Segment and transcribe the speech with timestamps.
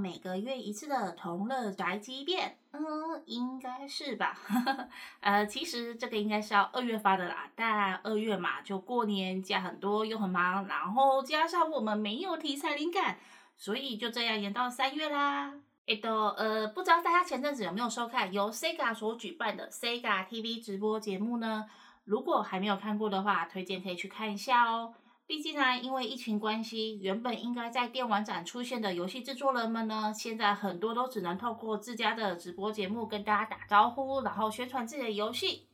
[0.00, 2.56] 每个月一次的同乐宅急便。
[2.72, 2.80] 嗯，
[3.26, 4.38] 应该是吧。
[5.20, 13.18] 呃，其实这个应该是要二月发的啦，但二月嘛，就过年假很多又很忙，然后加上我们没有题材灵感，
[13.56, 15.52] 所以就这样延到三月啦。
[15.86, 21.68] 哎，都呃，不知道大家前阵子有没有收看由 Sega 所举办的 Sega TV 直播节目呢？
[22.04, 24.94] 如果还没有看过的话，推荐可以去看一下哦。
[25.30, 35.68] 毕竟呢，因为疫情关系，原本应该在电玩展出现的游戏制作人们呢，现在很多都只能透过自家的直播节目跟大家打招呼，然后宣传自己的游戏。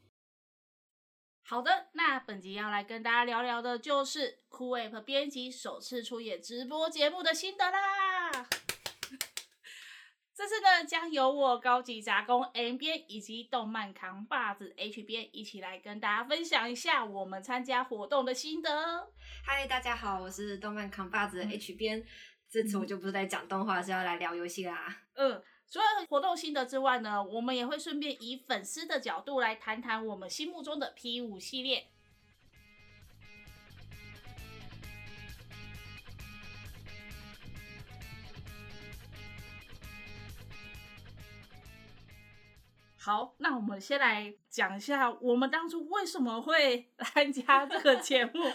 [1.43, 8.06] 好的，那本集要来跟大家聊聊的就是酷 App 编辑首次出演直播节目的心得啦。
[10.37, 19.11] 这次呢，将由我高级杂工 M 编以及动漫扛把子 H 编一起来跟大家分享一下我们参加活动的心得。
[19.43, 22.05] 嗨，大家好，我是动漫扛把子 H 编。
[22.51, 24.95] 这次我就不是在讲动画，是要来聊游戏啦。
[25.15, 31.87] 嗯，除了活动心得之外呢，我们也会顺便以粉丝的角度来谈谈我们心目中的 P 五系列。
[43.07, 48.53] 好，那我们先来讲一下我们当初为什么会 参加这个节目。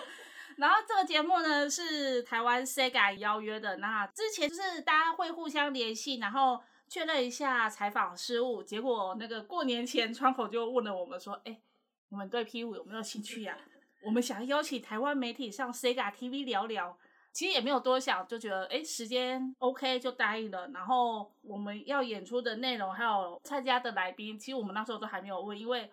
[0.57, 3.77] 然后这个节目呢是台湾 Sega 邀约的。
[3.77, 8.61] 那之前就是大家会互相联系，然后确认一下采访事务。
[8.61, 11.61] 结果那个过年前窗口就问了我们说：“哎，
[12.09, 13.57] 你们对 P 五有没有兴趣呀？
[14.03, 16.97] 我们想邀请台湾媒体上 Sega TV 聊聊。”
[17.33, 20.67] 其实也没有多想，就觉得哎，时间 OK 就答应了。
[20.73, 25.91] 然后我们要演出的内容还有参加的来宾，其实我们那时候都还没有问，因为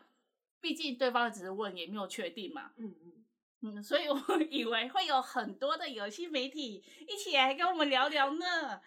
[0.60, 2.72] 毕竟对方只是问，也没有确定嘛。
[2.76, 3.12] 嗯嗯
[3.60, 4.18] 嗯，所以我
[4.50, 8.80] 以为会有很多的游戏媒体一起来跟我们聊聊呢。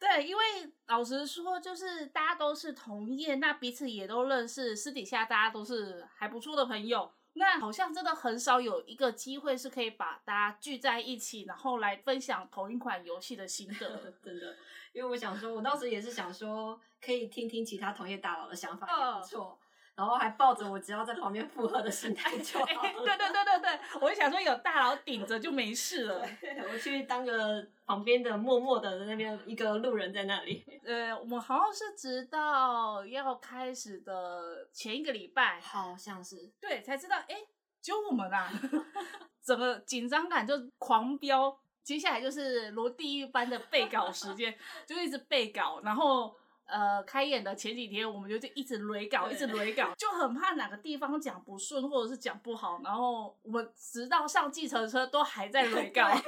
[0.00, 0.42] 对，因为
[0.86, 7.10] 老实说，就是大家都是同业，那彼此也都认识，私底下大家都是还不错的朋友。
[7.34, 14.56] 那好像真的很少有一个机会是可以把大家聚在一起，然后来分享同一款游戏的心得， 真的。
[14.92, 19.58] 因为我想说，我当时也是想说，可以听听其他同业大佬的想法也不错。
[19.98, 22.64] 然后还抱着我只要在旁边附和的心态就好。
[22.66, 26.24] 对对对对对，我就想说有大佬顶着就没事了。
[26.70, 30.64] 我去当个旁边的默默的那边一个路人在那里。
[30.84, 37.34] 呃，我好像是直到要开始的前一个礼拜，好像是对才知道，哎，
[37.82, 38.48] 就我们啊，
[39.44, 41.58] 整个紧张感就狂飙。
[41.82, 46.37] 接下来就是如地狱般的背稿时间，就一直背稿，然后。
[46.68, 56.10] 呃，开演的前几天，我们就一直雷稿，一直雷稿，就很怕哪个地方讲不顺，或者是讲不好，然后我们直到上计程车都还在雷稿。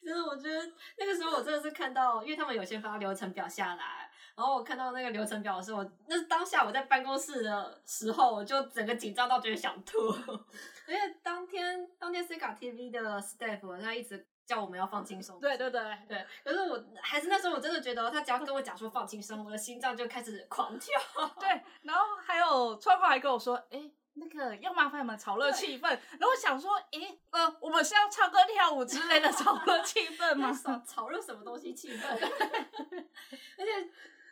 [0.00, 9.98] 就是我觉得那个时候我真的是看到，因为他们有先发流程表下来，然后我看到那个流程表的时候，那是当下我在办公室的时候，我就整个紧张到觉得想吐。
[10.86, 14.24] 而且当天当天 C 卡 TV 的 staff 他一直。
[14.50, 16.26] 叫我们要放轻松，对对对对。
[16.42, 21.00] 可是我还是那时候我真的觉得，他只要跟我讲说放轻松，我的心脏就开始狂跳。
[21.38, 21.48] 对，
[21.82, 25.88] 然后还有川哥还跟我说，哎，那个要麻烦你们炒热气氛。
[25.88, 30.50] 然后想说，哎，呃，我们是要唱歌跳舞之类的 炒热气氛吗？
[30.84, 32.08] 炒热什么东西气氛？
[32.08, 33.88] 而且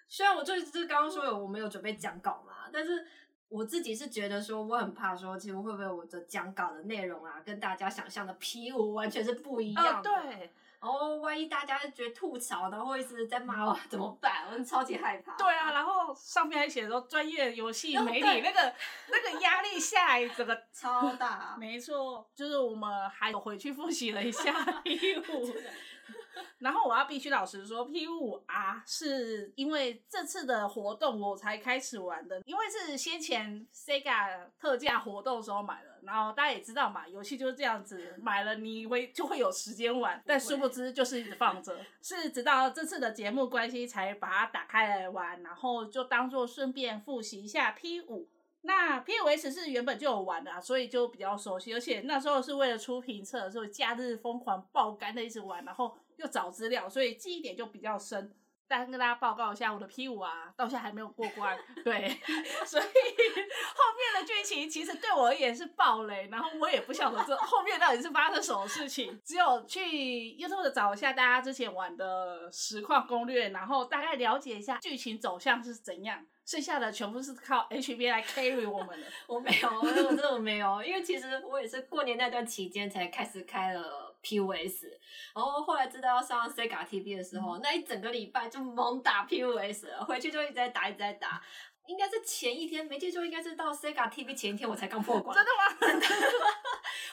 [0.09, 3.07] 虽然我就是刚刚说有我们有准备讲稿嘛，但是。
[3.49, 10.11] 我自己是觉得说，我很怕说，其实会不会我的讲稿的内容啊，跟大家想象的 P 五 完全是不一样的。
[10.11, 10.51] 对。
[10.81, 14.47] 然后万一大家觉得吐槽，然后一直在骂我， 怎么办？
[14.49, 15.37] 我超级害怕。
[15.37, 18.75] 对啊，然后上面还写说专业游戏媒体，那个
[19.11, 21.57] 那个压力下来，整个 超大。
[21.59, 24.53] 没错，就是我们还有回去复习了一下
[24.85, 25.57] P 五。
[26.59, 35.89] 然后我要必须老实说，P 五 R，是因为这次的活动我才开始玩的，因为是先前 Sega 特价活动的时候买的。
[36.03, 48.29] 然后大家也知道嘛，游戏就是这样子，买了你会就会有时间玩，但殊不知就是一直放着， 是直到这次的节目关系才把它打开来玩，然后就当做顺便复习一下 P 五。
[48.63, 55.97] 那 P 五 S 是原本就有玩的，所以就比较熟悉，而且那时候是为了出评测，所以假日疯狂爆肝的一直玩，然后。
[56.19, 58.33] 又找资料，所以记忆点就比较深。
[58.71, 61.59] 但跟大家报告一下，我的 P 五啊，到现在还没有过关。
[61.83, 62.07] 对，
[62.67, 62.91] 所以后
[63.97, 69.19] 面的剧情其实对我而言是暴雷，然后我也不晓得这后面到底是发生什么事情。
[69.25, 69.81] 只有去
[70.37, 76.27] YouTube 找一下大家之前玩的实况攻略，然后大概了解一下剧情走向是怎样。
[76.45, 79.07] 剩下的全部是靠 HB 来 carry 我们的。
[79.27, 84.08] 我没有，我真的没有，因为其实我也是过年那段期间才开始开了。
[84.23, 84.85] PUS，
[85.35, 91.43] 然后后来知道要上 Sega TV 的时候，那一整个礼拜就猛打 PUS，回去就一直在打，一直在打。
[91.87, 95.35] 应该是前一天，没记错，应该是到 Sega TV 前一天我才刚破关。
[95.35, 95.77] 真的吗？
[95.81, 96.07] 真的。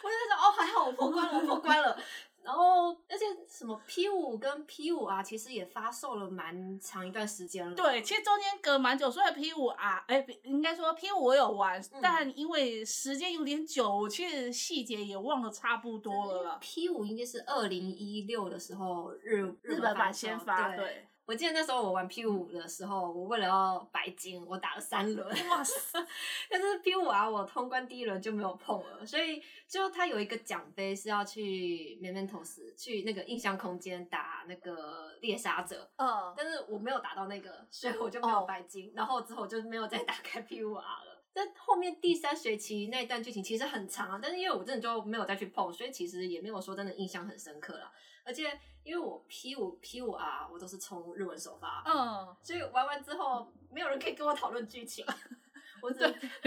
[0.04, 1.98] 我就在说，哦，还好我破关了，我破关了。
[2.46, 7.76] 然后，而且什么 P 五跟 P 五啊，其实也发售了蛮长一段时间了。
[7.76, 16.60] 对，其实中间隔蛮久，所以 P 五啊，哎，应该说 P 五我有玩，但因为时间有点久，其实细节也忘了差不多了。
[16.62, 21.08] P 五应该是二零一六的时候日日本版先发，对。
[21.26, 26.00] 我记得那时候我玩 P 五的时候，我为了要白金，我打了三轮，哇塞！
[26.50, 41.24] 但是 P 五啊，我通关第一轮就没有碰了，所以就它有一个奖杯是要去 Mementos 去那个印象空间打那个猎杀者，嗯，但是我没有打到那个，所以我就没有白金，然后之后就没有再打开 P 五 R 了。
[41.34, 47.92] 但后面第三学期那一段剧情其实很长啊，但是因为我真的就没有再去碰，所以其实也没有说真的印象很深刻了，
[48.26, 48.60] 而且。
[48.86, 55.04] 因为我 P 五 P 五 R 我都是从日文首发，嗯，所以玩完之后没有人可以跟我讨论剧情，
[55.82, 56.04] 我只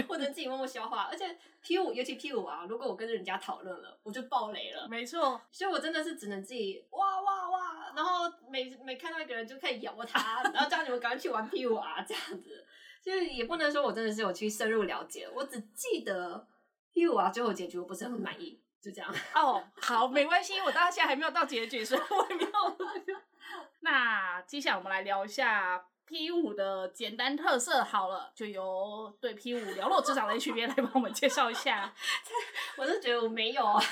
[0.08, 1.08] 我能自己默默消化。
[1.10, 4.86] 而且 P 五尤其 P 五 R，，如果我跟人家讨论了，我就爆雷了。
[4.88, 12.64] 没错，所以我真的是只能自己哇哇哇，然后每每看到一个人就可以咬他，然后叫你们赶快去玩 P 五 R 这样子。
[13.02, 16.46] 就是也不能说我真的是有去深入了解，我只记得
[16.92, 18.62] P 五 R 最后结局我不是很满意。
[18.80, 23.18] 就这样 哦，好，没关系，我到现在还没有到结局，所以我没有。
[23.80, 27.82] 那接下来我们来聊一下 P 五的简单特色。
[27.82, 31.92] 好了，就由对 P 五了若指掌的 H B 来帮我们介绍一下。
[32.76, 33.82] 我是觉得我没有啊，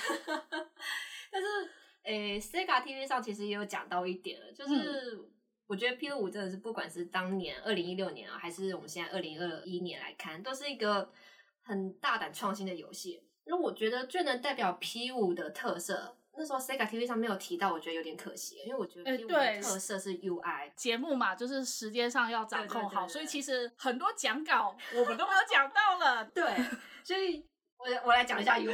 [1.31, 1.49] 但是
[2.03, 5.29] 诶，Sega TV 上其实也有讲到一点了，就是
[5.67, 11.11] 我觉得 P 五真的是不管是当年二零一六年啊，还是我们现在二零二一年来看，都是一个
[11.63, 13.23] 很大胆创新的游戏。
[13.47, 26.25] 那我觉得最能代表 P 五的特色，那时候 Sega TV 上没有提到，我觉得有点可惜，因为我觉得 P 五的特色是 UI 节目嘛，就是时间上要掌控好，所以其实很多讲稿我们都没有讲到了。
[26.35, 26.45] 对，
[27.05, 27.47] 所以
[27.79, 28.65] 我我来讲一下 UI，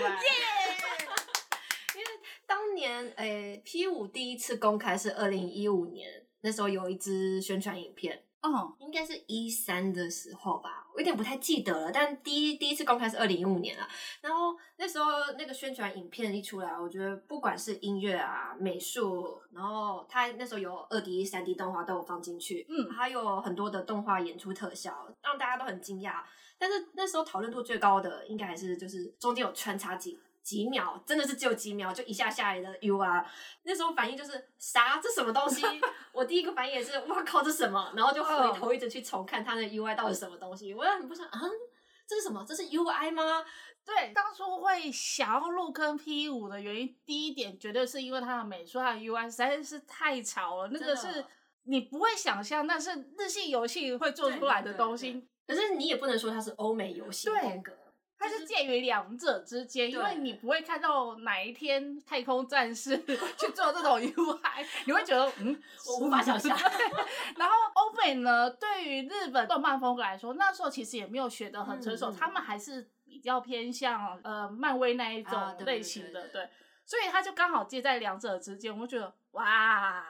[1.95, 2.07] 因为
[2.47, 8.25] 当年诶 P 五第一次公开是二零一五年，那时候有一支宣传影片。
[8.43, 11.93] 哦，应该是一三的时候吧，我有点不太记得了。
[11.93, 13.89] 但第一第一次公开是二零一五年了。
[14.21, 15.05] 然后那时候
[15.39, 26.23] 那个宣传影片一出来，我觉得不管是音乐啊、美术，然后它那时候有二 D、三 D 动画都有放进去，嗯，还有很多的动画演出特效，让大家都很惊讶。
[26.59, 30.19] 但是那时候讨论度最高的，应该还是就是中间有穿插几。
[30.43, 33.27] 几秒，真的是只有几秒，就一下下来的 U R，
[33.63, 34.99] 那时候反应就是啥？
[35.01, 35.63] 这什么东西？
[36.13, 37.93] 我第一个反应也是哇靠，这什么？
[37.97, 40.75] 然后就回头一直去重看它的 U I 到底什么东西。
[40.75, 41.41] 我也很不想啊，
[42.07, 42.45] 这是什么？
[42.47, 43.45] 这是 U I 吗？
[43.85, 51.25] 对，当初会想要入坑 P 五的原因，第一点绝对是因为它的美术它的 U I 实在是太潮了，那个是
[51.65, 55.27] 你不会想象，那是日系游戏会做出来的东西。
[55.47, 57.73] 可是你也不能说它是欧美游戏风格。
[58.23, 62.97] 它是介于两者之间，因为你不会看到哪一天太空战士
[63.37, 66.57] 去做这种 UI，你会觉得嗯，我无法想象。
[67.37, 76.49] 然后欧美呢，对于日本动漫风格来说，那时候其实也没有学得很成熟，他们还是比较偏向呃漫威那一种类型的，对，
[76.87, 80.05] 所以他就刚好介在两者之间，我觉得哇，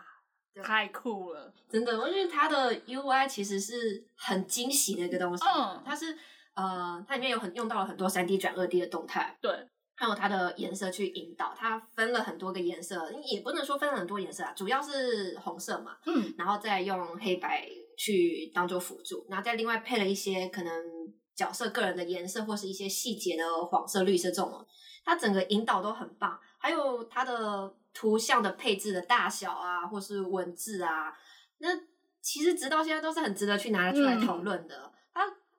[0.63, 6.19] 太酷了，真的，因为它的 UI 其实是很惊喜的一个东西，嗯，它是。
[6.55, 9.51] 呃，它里面有很用到了很多三 D 转二 D 的动态，对，
[9.95, 17.67] 还有它的颜色去引导，它分了很多个颜色，也不能说分了很多颜色啊，主要是红色嘛，嗯，然后再用黑白
[17.97, 20.73] 去当做辅助，然后再另外配了一些可能
[21.35, 24.67] 角色个人的颜色或是一些细节的黄色、绿色这种，
[25.05, 31.17] 它整个引导都很棒，还有它的图像的配置的大小啊，或是文字啊，
[31.59, 31.69] 那
[32.21, 34.92] 其实直到现在都是很值得去拿出来讨论的。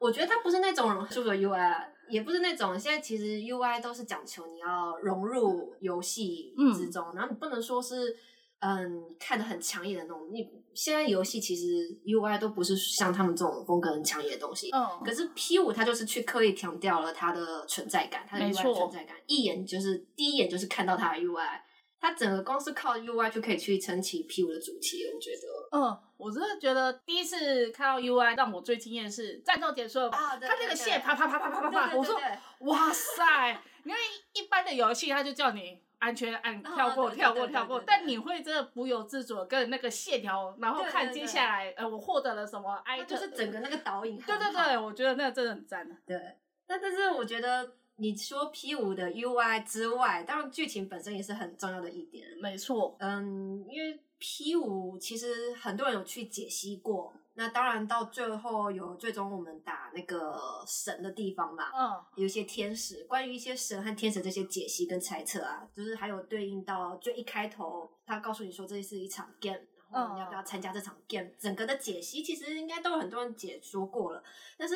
[0.04, 8.14] 我觉得它不是那种做的 UI，也不是那种现在其实 UI 都是讲求你要融入游戏之中，然后你不能说是
[8.60, 10.28] 嗯看的很抢眼的那种。
[10.30, 11.66] 你现在游戏其实
[12.06, 14.70] UI 都不是像他们这种风格很抢眼的东西。
[14.72, 15.02] 嗯。
[15.06, 21.62] 可是 P 五它就是去刻意强调了它的存在感，它的 UI 存在感，一眼就是第一眼就是看到它的 UI。
[22.02, 25.63] 它整个光是靠 UI 就可以去撑起 P 五的主题，我觉得。
[25.74, 32.16] 嗯，我真的觉得第一次看到 UI 让我最惊艳是战斗结束了，它那个线啪啪啪啪啪啪啪，我说
[32.60, 33.52] 哇塞！
[33.84, 33.98] 因为
[34.34, 44.18] 一般的游戏他就叫你安全按跳过跳过跳过，但你会真的不由自主跟那个线条，然后看接下来呃我获得了什么，就是整个那个导引。
[44.20, 45.96] 对对对，我觉得那个真的很赞的。
[46.06, 46.38] 对，
[46.68, 47.74] 那但是我觉得。
[47.98, 52.26] 你说 P 五的 UI 之外，当然剧情本身也是很重要的一点。
[52.42, 69.60] 没错，嗯，因为 P 五其实很多人有去解析过，那当然到最后有最终我们打那个神的地方嘛，嗯，有一些天使，关于一些神和天使这些解析跟猜测啊，就是还有对应到最一开头他告诉你说这是一场 game，
[69.92, 74.24] 然后你要不要参加这场 game，、整个的解析其实应该都有很多人解说过了，
[74.58, 74.76] 但是。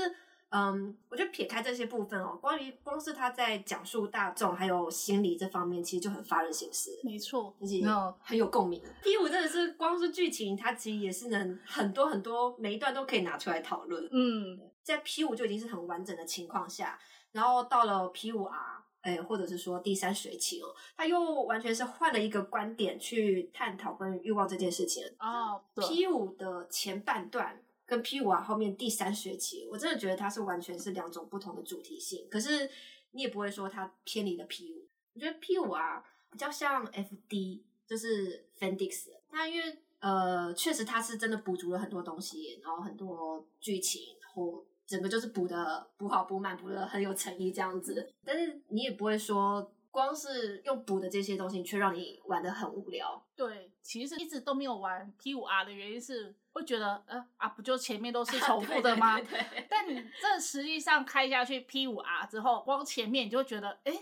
[0.49, 6.97] 嗯，我觉得撇开这些部分哦，关于光是他在讲述大众还有心理这方面，其实就很发人深思。
[7.03, 8.81] 没错，而且嗯很有共鸣。
[9.03, 14.07] P 五真的是光是剧情，它其实也是能很多很多每一段都可以拿出来讨论。
[14.11, 16.97] 嗯，在 P 五就已经是很完整的情况下，
[17.33, 25.03] 然后到了 P 五 R，哎，或者是说第三水期哦，他又完全是换了一个观点去探讨关于欲望这件事情。
[25.19, 32.27] 哦，P 五的前半段跟 P 五啊后面第三学期，我真的觉得它是完全是两种不同的主题性。
[32.29, 32.69] 可是
[33.11, 39.07] 你也不会说它偏离了 P 五，我觉得 P 五啊比较像 FD，就是 Fendix。
[39.31, 48.13] 它因为呃，确实它是真的补足了很多东西，然后很多剧情，然后整个就是补的补好补满，补的很有诚意这样子。
[48.23, 49.71] 但是你也不会说。
[49.89, 53.25] 光是用补的这些东西，却让你玩的很无聊。
[53.35, 59.15] 对，其实一直都没有玩 P 五 R 的原因是，会觉得呃啊，不就前面都是重复的吗？
[59.17, 63.93] 对对对对但你这实际上开下去 P 五 R 之后，光前面你就会觉得，哎，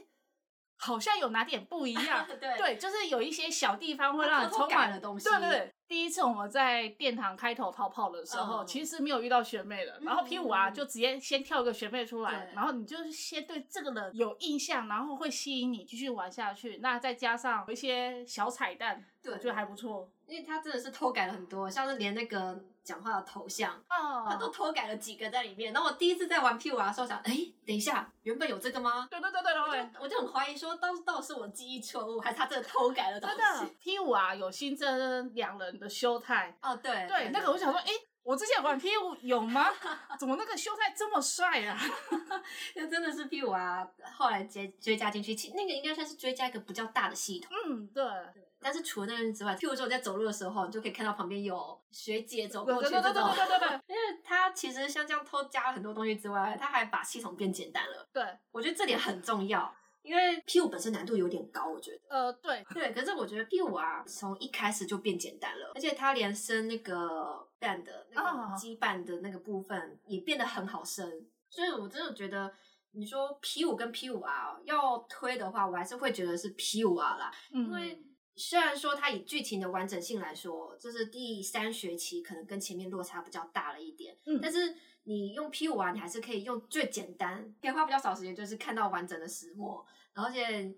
[0.77, 2.25] 好像有哪点不一样。
[2.39, 16.77] 对对，就是有一些小地方会让你充满了东西对对对，第一次我们在殿堂开头逃跑的时候，嗯其实没有遇到学妹的，然后 P 五啊嗯就直接先跳一个学妹出来，然后你就是先对这个人有印象，然后会吸引你继续玩下去。
[16.82, 20.12] 那再加上有一些小彩蛋，对我觉得还不错。
[20.27, 25.72] 因为他真的是偷改了很多，像是连那个讲话的头像，哦他都偷改了几个在里面。
[25.74, 27.34] 然后我第一次在玩 P 五的时候想，哎，
[27.65, 29.08] 等一下，原本有这个吗？
[29.10, 33.65] 对对对对对，我就很怀疑说，到到底是我记忆错误，还是他真的偷改了东真西？
[33.65, 37.91] 的 P 五啊有新增两人的修态，哦，对对那个我想说，哎。
[38.25, 39.67] 我之前玩 P 五有吗？
[40.20, 41.79] 怎么那个秀才这么帅啊？
[42.75, 47.55] 那真的是 P 五啊后来追追加进去，其那个应该算是追加一个比较大的系统。
[47.67, 48.03] 嗯，对，
[48.60, 53.36] 但是除了那个之外，譬如说我在走路的时候，你就可以看到旁边有学姐走对过对对对去这种。
[53.36, 58.10] 对对对对 因为它其实像这样偷加了很多东西之外，它还把系统变简单了。
[58.12, 59.72] 对，我觉得这点很重要，
[60.05, 62.00] 因为 P 五本身难度有点高，我觉得。
[62.09, 71.09] 呃，对，对，可是我觉得 P 五啊，从一开始就变简单了，而且它连升那个 band 的那啊个羁绊的那个部分也变得很好升，
[71.50, 72.53] 所以我真的觉得。
[72.97, 78.01] 你说 P 五跟 P 五 R 要推的话，我还是会觉得是 P 五 R 啦，嗯因为
[78.35, 90.73] 虽然说它以剧情的完整性来说，就是第三学期可能跟前面落差比较大了一点，嗯但是你用 P 五啊，你还是可以用最简单，可以花比较少时间，就是看到完整的石墨，而且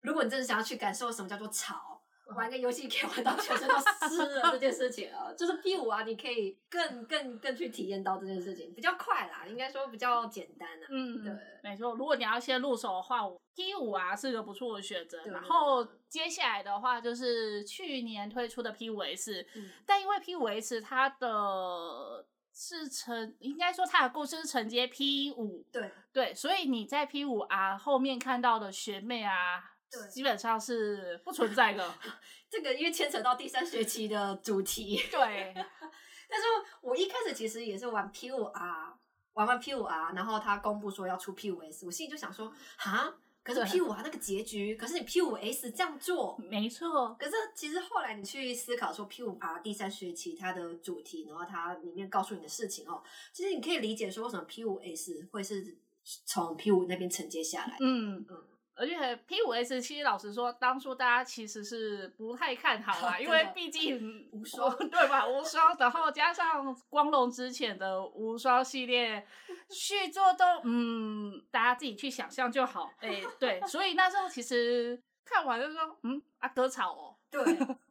[0.00, 2.01] 如果你真的想要去感受什么叫做潮。
[2.34, 3.74] 玩个游戏可以玩到全身都
[4.08, 10.86] 湿了这件事情啊，就是 P 五啊，你可以更更更去体验到这件事情，比较快啦，应该说比较简单啊。
[10.90, 11.94] 嗯，对，没错。
[11.94, 15.22] 如果你要先入手的话，我 P 五啊是个不错的选择。
[15.26, 30.10] 然后接下来的话就是去年推出的 P 五 S，嗯但因为 P 五 S 它的是承，应该说它的故事是承接 P 五，对对，所以你在 P 五啊后面看到的学妹啊，对。
[30.10, 31.94] 基本上是不存在的。
[32.50, 36.46] 这个因为牵扯到第三学期的主题， 对，但是
[36.82, 38.94] 我一开始其实也是玩 P 五 R，
[39.32, 49.22] 玩完 P 五 R，然后他公布说要出 P 五 S，我心里就想说，哈，可是 P 五 R 那个结局，可是你 P 五 S 这样做，没错，可是其实后来你去思考说 P
[49.22, 55.78] 五 R 第三学期它的主题，然后它里面告诉你的事情哦，其实你可以理解说为什么 P 五 S 会是
[56.26, 57.78] 从 P 五那边承接下来。
[57.80, 58.36] 嗯嗯
[58.74, 65.26] 而且 P 五 S 其实老实说，当初大家其实是不太看好啦， 因为毕竟无双对吧？
[65.26, 69.26] 无双，然后加上光荣之前的无双系列
[69.70, 72.90] 续作都嗯，大家自己去想象就好。
[73.00, 77.40] 哎、对，所以那时候其实看完就说，嗯啊，割草哦，对，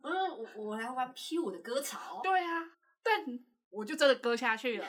[0.01, 2.71] 我说我我来玩 P 五的割草，对啊，
[3.03, 3.23] 但
[3.71, 4.85] 我就真的割下去了。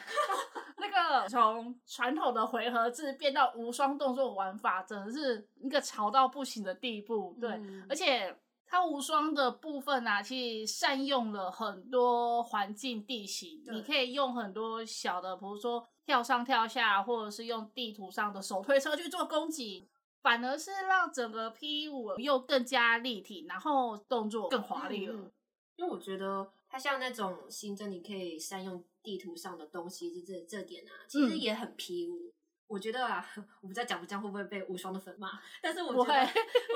[0.76, 7.36] 那个从传统的回合制变到无双动作玩法，真的是一个潮到不行的地步。
[7.40, 8.36] 对，嗯而且
[8.66, 19.88] 它无双的部分啊，其实善用了很多环境地形，你可以用很多小的，比如说跳上跳下，或者是用地图上的手推车去做攻击。
[20.20, 25.14] 反而是让整个 P 五又更加立体，然后动作更华丽了。
[25.74, 32.33] 因为我觉得它像那种新增，你可以善用地图上的东西，这这这点啊，其实嗯也很 P 五。
[32.67, 33.23] 我觉得啊，
[33.61, 36.29] 我不知道讲不讲会不会被无双的粉骂，但是我不觉得，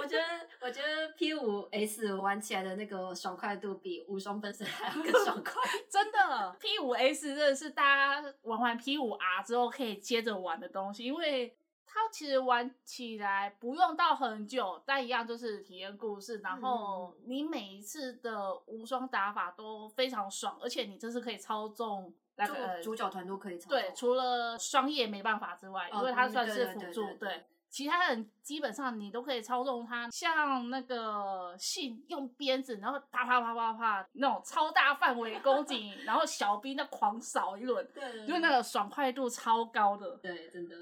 [0.03, 0.23] 我觉得，
[0.61, 5.55] 我觉得 P 五 S 玩起来的那个爽快度比无双本身还要更爽快。
[5.89, 11.57] 真的 P 五 S 真的是大家玩完 P 五 R 之后可以接着玩的东西，因为
[11.97, 40.17] 它其实玩起来不用到很久，但一样就是体验故事，然后你每一次的无双打法都非常爽，而且你这是可以操纵那就个主角团都可以操对，除了双叶没办法之外，哦因为它嗯算是对对对辅助，对对其他人基本上你都可以操纵它，像那个信用鞭子，然后啪啪啪啪啪那种超大范围攻击， 然后小兵那狂扫一轮，对，因为那个爽快度超高的。
[40.19, 40.77] 对，真的。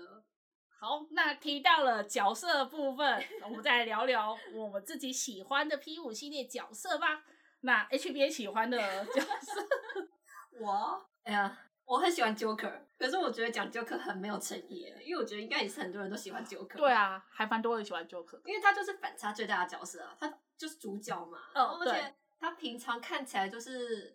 [0.84, 7.24] 好，那提到了角色的部分，我们再来聊聊我们自己喜欢的 P 五系列角色吧。
[7.60, 8.76] 那 HBA 喜欢的
[9.06, 9.66] 角色，
[10.60, 16.76] 我，哎呀，我很喜欢 Joker，可是我觉得讲 Joker 很没有诚意，因为我觉得应该也是很多人都喜欢 Joker。
[16.76, 18.38] 对，啊，还蛮多人喜欢 Joker。
[18.44, 24.14] 因为他就是反差最大的角色啊，他就是主角嘛，嗯而对且他平常看起来就是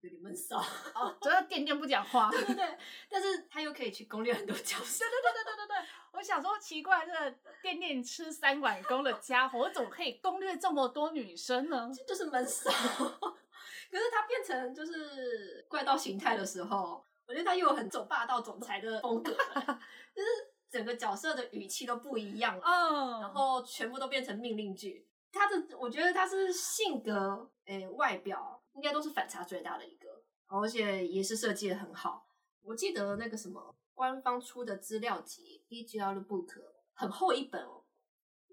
[0.00, 0.58] 有点闷骚，
[0.94, 2.30] 哦，真的垫垫不讲话。
[2.32, 2.78] 对对对，
[3.08, 11.90] 但是他又可以去攻略很多角色，对对对对对对对，我想说奇怪，这个店店吃三碗公的家伙，我怎么可以攻略这么多女生呢？
[11.94, 12.70] 这就是闷骚。
[13.90, 19.80] 可是他变成就是怪盗形态的时候，我觉得他又有很走霸道总裁的风格了，
[20.14, 20.28] 就是
[20.70, 25.08] 整个角色的语气都不一样了，嗯，然后全部都变成命令句。
[25.32, 30.08] 他的，我觉得他是性格，诶、外表应该都是反差最大的一个，
[30.46, 32.24] 而且也是设计的很好。
[32.62, 36.52] 我记得那个什么官方出的资料集 BGL Book
[36.94, 37.82] 很厚一本哦，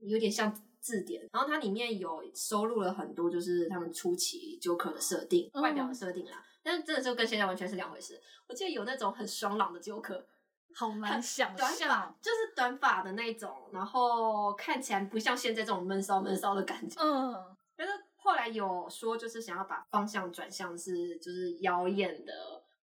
[0.02, 8.20] 有点像字典，然后它里面有收录了很多就是他们初期 Joker 的设定、嗯外表的设定啦，但是真的就跟现在完全是两回事。
[8.48, 10.26] 我记得有那种很爽朗的 Joker，
[10.74, 12.18] 好难想短发象。
[12.22, 17.00] 就是短发的那种，然后看起来不像现在这种闷骚闷骚的感觉。
[17.04, 17.94] 嗯，但是
[18.26, 22.34] 后来有说，就是想要把方向转向是就是妖艳的，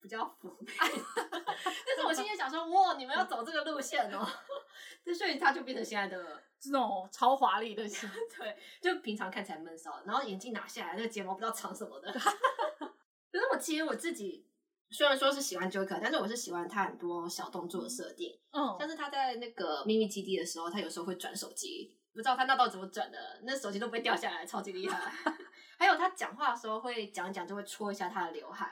[0.01, 0.73] 比较妩媚。
[0.77, 4.27] 但是我心里想说，哇，你们要走这个路线哦，
[5.07, 12.13] 就所以他就变成现在的， 这种超华丽的型，对，就平常看起来闷骚，然后眼镜拿下来，那个睫毛不知道长什么的。
[12.13, 14.45] 可是我其实我自己
[14.91, 18.37] 虽然说是喜欢 Joker，但是我是喜欢他很多小动作的设定。
[18.51, 25.13] 嗯，像是他在那个秘密基地的时候，他有时候会转手机，不知道他那道怎么转的，那手机都不会掉下来，超级厉害。
[25.79, 28.71] 还有他讲话的时候会讲讲，就会戳一下他的刘海，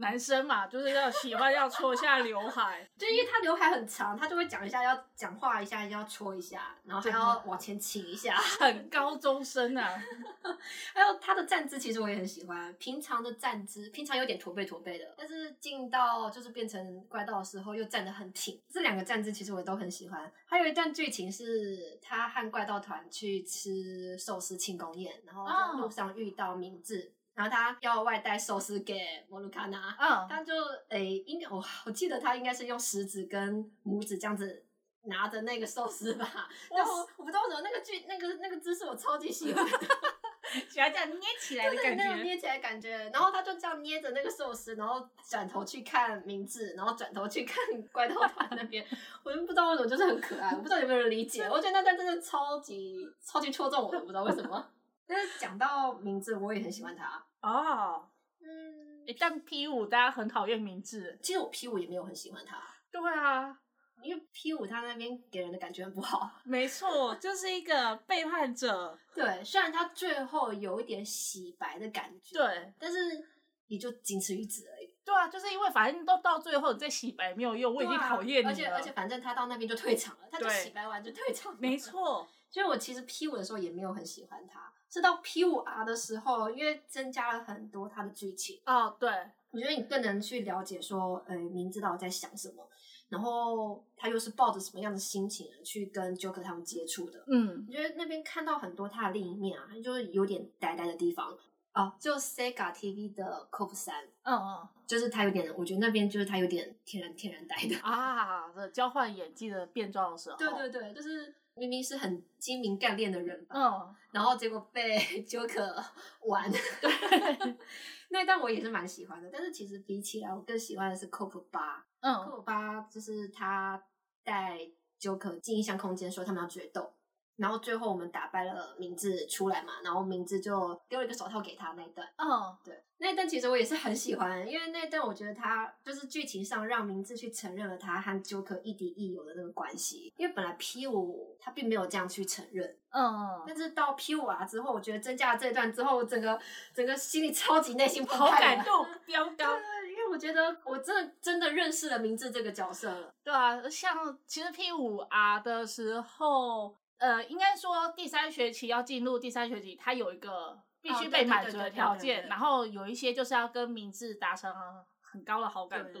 [0.00, 8.34] 男生嘛，就是要喜欢要戳一下刘海， 就因为他刘海很长，他就会讲一下要讲话一下要戳一下，然后还要往前倾一下。
[8.58, 10.02] 很高中生啊。
[10.94, 12.74] 还有他的站姿，其实我也很喜欢。
[12.78, 18.60] 平常的站姿，平常有点驼背驼背的，但是进到就是变成怪盗的时候，又站得很挺。
[18.68, 20.32] 这两个站姿其实我都很喜欢。
[20.46, 29.96] 还有一段剧情是他和怪盗团去吃寿司庆功宴，然后在路上遇到明智，然后他要外带寿司给摩鲁卡纳。
[29.98, 30.52] 嗯，他就
[30.88, 34.64] 诶，应该我我记得他应该是用食指跟拇指这样子
[35.02, 36.48] 拿着那个寿司吧。
[36.70, 39.78] 然后我不知道为什么那个剧那个那个姿势我超级喜欢的。
[40.68, 42.02] 喜欢这样捏起来的感觉。
[42.02, 47.56] 那种捏起来的感觉，然后他就这样捏着那个寿司，然后转头去看明智，然后转头去看
[47.92, 48.84] 怪盗团那边，
[49.22, 54.68] 我就不知道为什么，就是很可爱，我不知道有没有人理解，我觉得那段真的超级超级戳中我的，不知道为什么。
[55.10, 57.26] 但是讲到明智，我也很喜欢他。
[57.40, 58.08] 哦，
[58.40, 61.18] 嗯，诶但 P 五大家很讨厌明智。
[61.20, 63.58] 其实我 P 五也没有很喜欢他，对啊，
[64.04, 66.30] 因为 P 五他那边给人的感觉很不好。
[66.44, 68.96] 没错，就是一个背叛者。
[69.12, 73.26] 对，虽然他最后有一点洗白的感觉，，对，但是
[73.66, 74.94] 也就仅此于此而已。
[75.04, 78.50] 对啊，就是因为反正都到最后，你再洗白没有用，我已经讨厌你了。
[78.50, 81.58] 而且而且反正他到那边就退场了，他就对洗白完就退场了。
[81.60, 89.08] 没，错，所以我其实 P 五的时候也没有很喜欢他，是到 P 五 R 的时候，因为增加了很多他的剧情，哦，对，
[89.52, 92.68] 我觉得你更能去了解说，呃，明知道我在想什么，
[93.08, 97.22] 然后他又是抱着什么样的心情去跟 Joker 他们接触的。
[97.28, 101.38] 嗯，我觉得那边看到很多他的另一面啊，就是有点呆呆的地方
[101.72, 107.76] 啊，就 Sega TV 的 Cop 三，嗯嗯就是他有点，我觉得那边就是他有点天然天然呆的。
[107.80, 114.96] 啊，这交换演技的变装的时候，对对对，就是明明是很精明干练的人吧，嗯，然后结果被
[115.28, 115.84] Joker
[116.26, 116.50] 玩。
[116.80, 116.90] 对，
[118.10, 121.84] 那一段我也是蛮喜欢的，但是其实比起来，我更喜欢的是 Cop 八。
[122.00, 123.82] 嗯 Cop 八就是他
[124.24, 124.58] 带
[124.98, 126.92] Joker 进异象空间，说他们要决斗，
[127.40, 132.06] 然后最后我们打败了明智出来嘛，然后明智就丢了一个手套给他那一段。
[132.16, 146.38] 嗯，对，那一段其实我也是很喜欢，因为那一段我觉得他就是剧情上让明智去承认了他和 Joker 亦敌亦友的那个关系，因为本来 P 五他并没有这样去承认，嗯，但是到 P 五 R 之后，我觉得增加了这一段之后，我整个
[146.74, 149.56] 整个心里超级内心澎好感动，飙高。
[149.90, 153.12] 因为我觉得我真的真的认识了明智这个角色了。
[153.22, 164.52] 对啊，像其实 P 五 R 的时候，呃，应该说第三学期要进入第三学期，它有一个必须被满足的条件，然后有一些就是要跟明智达成
[165.00, 166.00] 很高的好感度。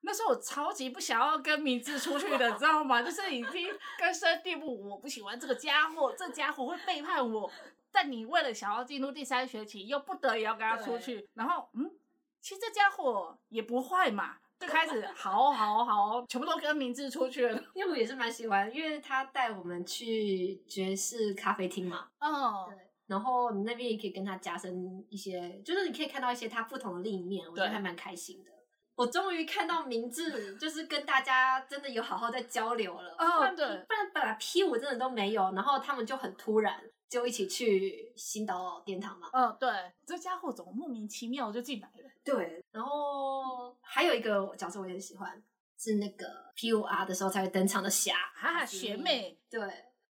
[0.00, 3.02] 那时候我超级不想要跟明智出去的，你知道吗？
[3.02, 7.50] 就是已经根深蒂固，我不喜欢这个家伙，这家伙会背叛我。
[7.90, 11.90] 但你为了想要进入第三学期，又不得已要跟他出去，然后嗯，
[12.40, 17.62] 其实这家伙也不坏嘛，就开始好好好，全部都跟明智出去了。
[17.74, 22.32] 因为我也是蛮喜欢，因为他带我们去爵士咖啡厅嘛，嗯，
[22.68, 28.50] 对，然后你那边也可以跟他加深一些，就是你可以看到一些他不同的另一面，我觉得对还蛮开心的。
[28.96, 33.14] 我终于看到明智，就是跟大家真的有好好在交流了。
[33.18, 39.28] 哦对不然本来 P 五真的都没有，然后他们就很突然就一起去新岛殿堂嘛。
[39.32, 39.68] 嗯，对，
[40.06, 42.10] 这家伙怎么莫名其妙就进来了？
[42.24, 43.43] 对，然后
[43.94, 45.40] 还有一个角色我也很喜欢，
[45.78, 46.26] 是那个
[46.56, 49.60] P U R 的时候才会登场的霞啊，卡斯米学妹，对，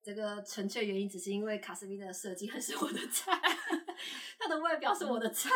[0.01, 3.33] 这个纯粹原因只是因为卡斯米的设计很是我的菜，
[4.39, 5.51] 他的外表是我的菜。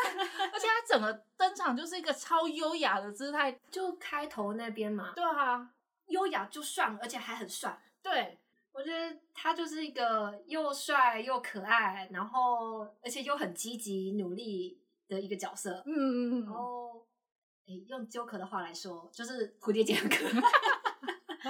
[0.52, 3.56] 而且他整个登场就是一个超优雅的姿态。
[3.70, 5.70] 就开头那边嘛，对啊，
[6.08, 7.80] 优雅就算了，而且还很帅。
[8.02, 8.36] 对，
[8.72, 15.84] 我觉得他就是一个又帅又可爱，然后而且又很积极努力的一个角色。
[15.86, 17.05] 嗯嗯嗯然后，
[17.66, 20.40] 诶，用 Joker 的话来说，就是蝴蝶结很可爱。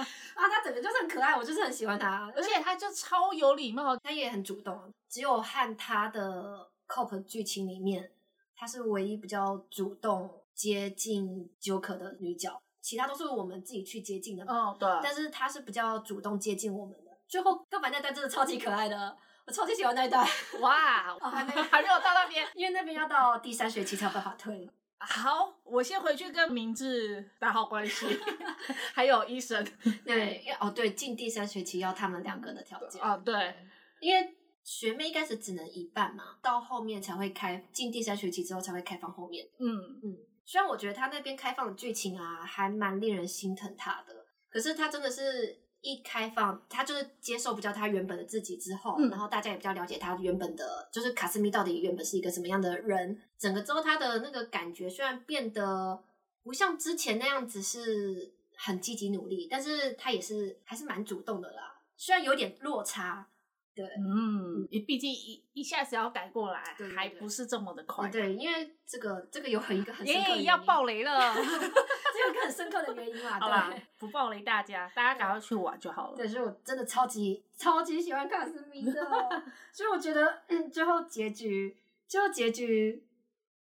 [0.01, 4.93] 啊，他整个就是很可爱，我就是很喜欢他，而且他就超有礼貌，他也很主动。
[5.09, 8.11] 只有和他的 COP 剧情里面，
[8.55, 14.53] 他是唯一比较主动接近 Joker 的女角，其他都是我们自己去接近的嘛。
[14.53, 17.11] 哦，对，但是他是比较主动接近我们的。
[17.27, 20.25] 最后告白那段真的超级可爱的，我超级喜欢那一段，
[20.61, 22.47] 哇，哦还没 还没有到那边。
[22.53, 24.69] 因为那边要到第三学期才有办法退。
[24.99, 28.05] 好，我先回去跟明治打好关系，
[28.93, 29.63] 还有医生。
[30.03, 33.01] 对，因为哦对，进第三学期要他们两个的条件。
[33.01, 33.55] 哦，对，
[33.99, 39.47] 因为学妹一开始只能一半嘛，到后面才会开进第三学期之后才会开放后面。
[39.59, 56.03] 嗯，嗯，虽然我觉得他那边开放的剧情啊，还蛮令人心疼他的，可是他真的是一开放，他就是接受比较他原本的自己之后，嗯然后大家也比较了解他原本的，就是卡斯米到底原本是一个什么样的人，整个之后他的那个感觉虽然变得
[56.43, 63.27] 不像之前那样子是很积极努力，但是他也是还是蛮主动的啦，虽然有点落差。
[63.75, 68.09] 对，嗯，你毕竟一一下子要改过来对，对还不是这么的快。
[68.09, 71.35] 对，因为这个这个有很一个很深刻的要爆雷了。
[72.27, 76.17] 这有一个很深刻的原因嘛，好吧对。，不暴雷大家，大家赶快去玩就好了。
[76.17, 78.93] 对，所以我真的超级超级喜欢卡斯米的，
[79.71, 83.05] 所以我觉得，嗯，最后结局，最后结局，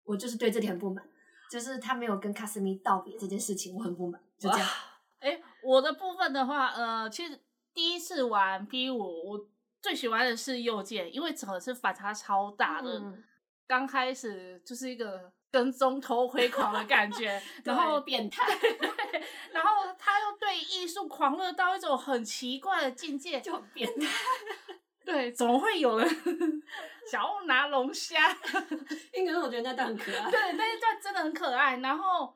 [0.04, 1.08] 我就是对这点很不满，
[1.50, 4.68] 就是他没有跟卡斯米道别这件事情，我很不满，就这样。
[5.20, 7.40] 哎，我的部分的话，呃，其实
[7.74, 9.48] 第一次玩 P 五，我
[9.82, 13.00] 最喜欢的是右键，因为整个是反差超大的。
[13.00, 13.24] 嗯
[13.68, 18.44] 刚开始就是一个跟踪偷 窥狂的感觉，然后变态，
[19.54, 24.06] 然后他又对艺术狂热到一种很奇怪的境界，就变态。
[25.06, 26.08] 对，怎么会有人
[27.10, 28.36] 想要拿龙虾？
[29.16, 30.30] 因为我觉得那段很可爱。
[30.30, 31.78] 对，那一段真的很可爱。
[31.78, 32.36] 然后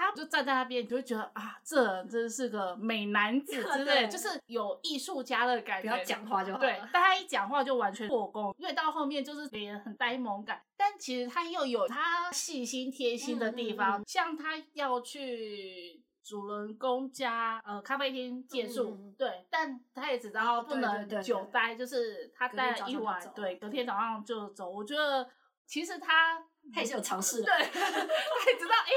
[0.00, 5.88] 他就站在那边，你就会觉得啊，这人真是个美男子 之类就是有艺术家的感觉。
[5.90, 16.02] 不要讲话就好了对，但他一讲话就完全破功，因为到后面就是脸很呆萌感，但其实他又有他细心贴心的地方，嗯嗯像他要去。
[16.22, 24.70] 主人公家呃咖啡厅借宿，对，但他也只知道不能久待，就是他待了一晚，对，隔天早上就走。
[24.70, 25.28] 我觉得
[25.70, 26.36] 其实他
[26.74, 27.44] 他也是有尝试的。
[27.44, 28.90] 对， 他也知道，哎、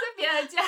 [0.00, 0.62] 在别人家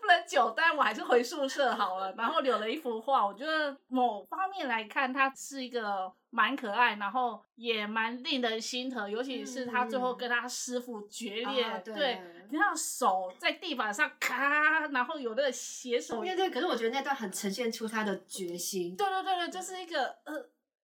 [0.00, 2.12] 不能久待，我还是回宿舍好了。
[2.14, 18.94] 然后留了一幅画，我觉得某方面来看，他是一个蛮可爱，然后也蛮令人心疼，尤其是他最后跟他师傅决裂，对，你看手在地板上咔，然后有那个血手，对对，可是我觉得那段很呈现出他的决心。
[18.94, 20.50] 对对对对，就是一个呃。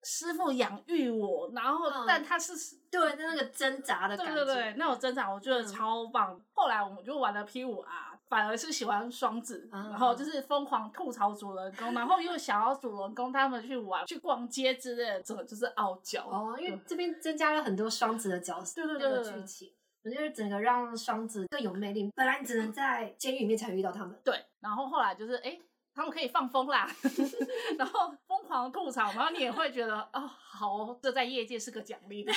[0.08, 2.52] 师傅养育我，然后、嗯但他是
[2.88, 4.34] 对，那个挣扎的感觉。
[4.36, 6.40] 对对对，那种挣扎我觉得嗯超棒。
[6.52, 16.22] 后来我们就玩了 P 五 R，反而是喜欢双子，啊然后就是疯狂吐槽主人公，然后又想要主人公他们去玩、去逛街之类的，整个就是傲娇。
[16.30, 19.72] 哦，因为这边增加了很多双子的角色，对对那个对对剧情，
[20.04, 22.08] 我觉得整个让双子更有魅力。
[22.14, 25.58] 本来你只能在监狱里面才遇到他们，对，然后后来就是哎。
[25.96, 26.86] 诶他们可以放风啦，
[27.78, 32.32] 然后疯狂吐槽，然后你也会觉得哦，好哦，这在业界是个奖励的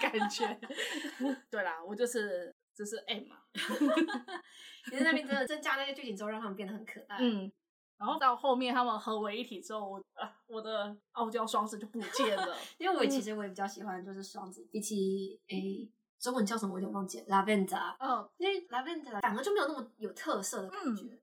[0.00, 0.58] 感觉。
[1.50, 3.36] 对啦，我就是就是 M 嘛，
[4.90, 7.18] 你在那边真的增加那些剧情之后，让他们变得很可爱。
[7.20, 7.52] 嗯，
[7.98, 12.56] 然后到后面他们合为一体之后，我啊我的傲娇双子就不见了。
[12.78, 21.20] 因为我其实我也比较喜欢就是双子，比起诶中文叫什么我有点忘记了，Lavender，嗯，因为 Lavender 反而就没有那么有特色的感觉。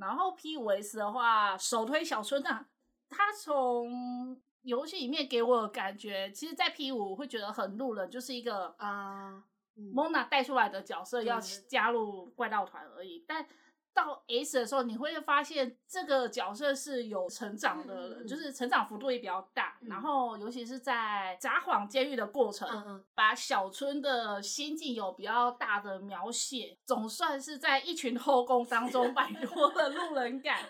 [0.00, 2.66] 然后 P 五 S 的话，首推小春啊，
[3.08, 9.44] 他从游戏里面给我的感觉，其实，在 P 五会觉得很路人，就是一个啊、
[9.76, 13.46] 嗯 Mona 带出来的角色要加入怪盗团而已，但。
[13.92, 19.76] 到 S 的时候，你会发现这个角色是有成长的就是成长幅度也比较大。
[19.82, 30.60] 嗯然后，尤其是在札幌监狱的过程，把小春的心境有比较大的描写，总算是在一群后宫当中 摆脱了路人感。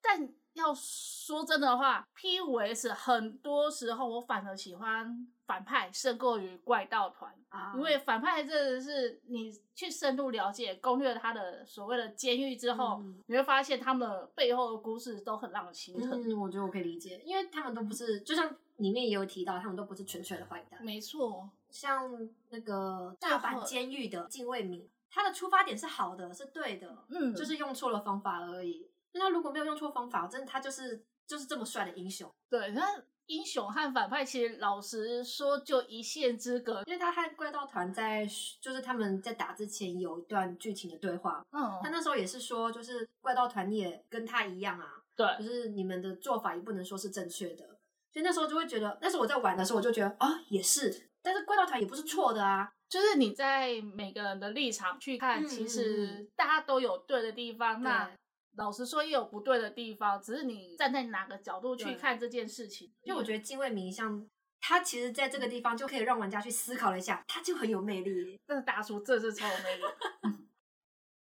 [0.00, 16.22] 但要说真的话，P 五 S 很多时候我反而喜欢反派胜过于怪盗团，啊因为反派真的是你去深入了解、攻略他的所谓的监狱之后，嗯你会发现他们背后的故事都很让人心疼。
[16.22, 20.82] 嗯，我觉得我可以理解，因为他们都不是，就像里面也有提到，他们都不是纯粹的坏蛋。
[20.84, 28.86] 没错，像那个大阪监狱的禁卫民，他的出发点是好的，是对的，嗯，就是用错了方法而已。
[29.14, 32.82] 那他如果没有用错方法，真的他就是就是这么帅的英雄，对，那
[33.26, 36.82] 英雄和反派其实老实说就一线之隔。
[36.86, 38.26] 因为他和怪盗团在
[38.60, 47.64] 就是他们在打之前有一段剧情的对话，嗯他，那时候也是说，就是怪盗团你也跟他一样啊，对，就是你们的做法也不能说是正确的，
[48.12, 55.68] 所以那时候就会觉得，那时候我在玩的时候我就觉得啊也是，但是怪盗团也不是错的啊，就是你在每个人的立场去看，嗯其嗯。
[55.68, 57.82] 实大家都有对的地方。
[57.82, 58.16] 那对
[58.56, 62.92] 老实说，也有不对的地方，只是你站在哪个角度去看这件事情。
[63.02, 64.28] 因为我觉得敬畏名像
[64.60, 68.38] 它其实在这个地方就可以让玩家去思考了一下，它就很有魅力。
[68.46, 69.82] 但是大叔这是超有魅力。
[70.22, 70.48] 嗯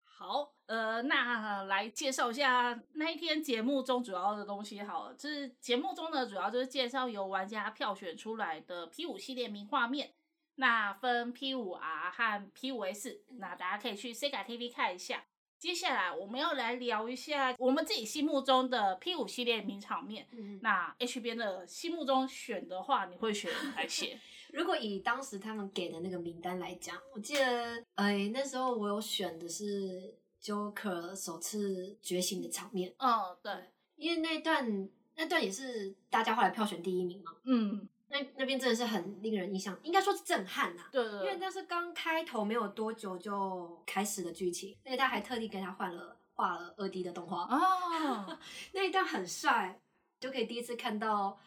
[0.05, 5.15] 好，呃，那来介绍一下那一天节目中主要的东西好了。
[5.15, 10.15] 就是节目中呢，主要就是介绍由玩家票选出来的 P 五系列名画面，
[10.55, 15.25] 那分 P 五 R 和 P 五 S，那大家可以去 Sega TV 看一下。
[15.63, 20.27] 接下来我们要来聊一下我们自己心目中的 P 五系列名场面。
[20.33, 24.19] 嗯，那 H 边的心目中选的话，你会选哪些？
[24.53, 33.53] 如果以当时他们给的那个名单来讲，我记得，哎，那时候我有选的是 Joker 首次觉醒的场面，嗯，对，
[33.95, 48.39] 因为那段那段也是大家后来票选第一名嘛，嗯，那那边真的是很令人印象，应该说是震撼呐、对对对，因为那是刚开头没有多久就开始的剧情，而且他还特地给他换了画了二 D 的动画，哦，
[48.73, 49.81] 那一段很帅，
[50.21, 51.39] 就可以第一次看到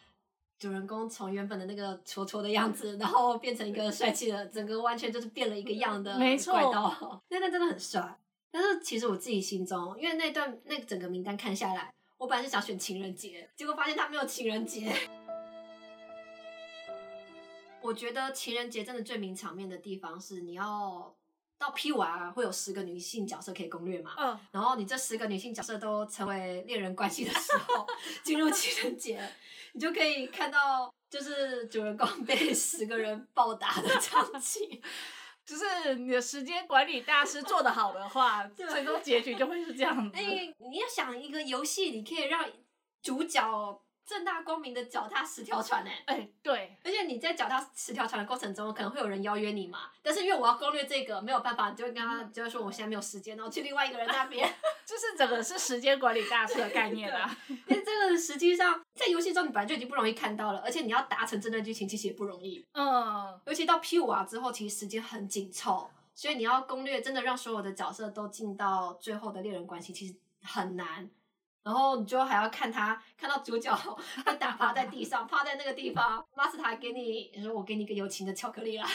[0.58, 7.22] 主人公从原本的那个挫挫的样子，然后变成一个帅气的，整个完全就是变了一个样的怪盗。
[7.28, 8.18] 那段真的很帅，
[8.50, 14.92] 但是其实我自己心中，因为那段那整个名单看下来，我本来是想选情人节，结果发现他没有情人节。
[17.86, 21.14] 我觉得情人节真的最名场面的地方是你要
[21.56, 27.86] 到 P 完会有十个女性角色可以攻略嘛，嗯，然后你这十个女性角色都成为恋人关系的时候，
[28.24, 29.22] 进入情人节，
[29.72, 34.82] 你就可以看到就是主人公被 十个人暴打的场景。
[35.46, 40.18] 就是你的时间管理大师做得好的话，最终结局就会是这样子。
[40.18, 42.44] 哎，你要想一个游戏，你可以让
[43.00, 54.48] 主角正大光明的脚踏十条船呢、哎，对，而且你在脚踏十条船的过程中，可能会有人邀约你嘛，但是因为我要攻略这个，没有办法，你就会跟他就会说我现在没有时间，然后去另外一个人那边。
[54.86, 57.36] 就是整个是时间管理大师的概念啊。
[57.48, 62.64] 因为这个实际上在游戏中你本来就已经不容易看到了，而且你要达成这段剧情其实也不容易。
[62.74, 70.14] 嗯，尤其到 P 五啊之后，其实时间很紧凑，所以你要攻略真的让所有的角色都进到最后的恋人关系，其实
[70.44, 71.10] 很难。
[71.66, 73.76] 然后你就还要看他看到主角
[74.24, 78.88] 被打趴在地上，趴在那个地方，马斯塔还给你说我给你一个友情的巧克力啦，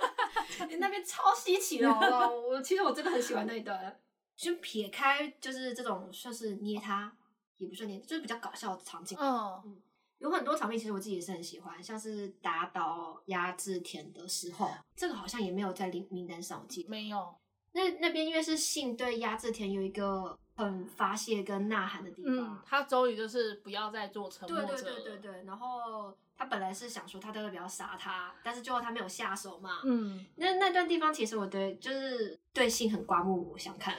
[0.70, 4.00] 你那边超稀奇的，我我其实我真的很喜欢那一段。
[4.34, 7.14] 就撇开就是这种算是捏他，
[7.58, 9.16] 也不算捏，就是比较搞笑的场景。
[9.20, 9.80] 嗯，
[10.16, 16.88] 有很多场面其实我自己也是很喜欢，像是打倒压制田的时候，这个好像也没有在名名单上，我记得。
[16.88, 17.36] 没有，
[17.72, 24.94] 那那边因为是信对压制田有一个很发泄跟呐喊的地方，嗯，他终于就是不要再做沉默对者了。
[24.94, 29.80] 对对对对，然后他本来是想说他都要不要杀他，但是最后他没有下手嘛。
[29.84, 33.96] 嗯那那段地方其实我对就是对性很刮目相看，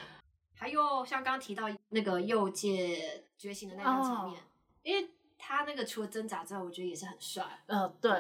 [0.55, 4.43] 还有像刚刚提到那个右界觉醒的那段场面，哦
[4.83, 7.43] 因为他那个除了挣扎之外，我觉得也是很帅。
[7.65, 8.11] 呃对，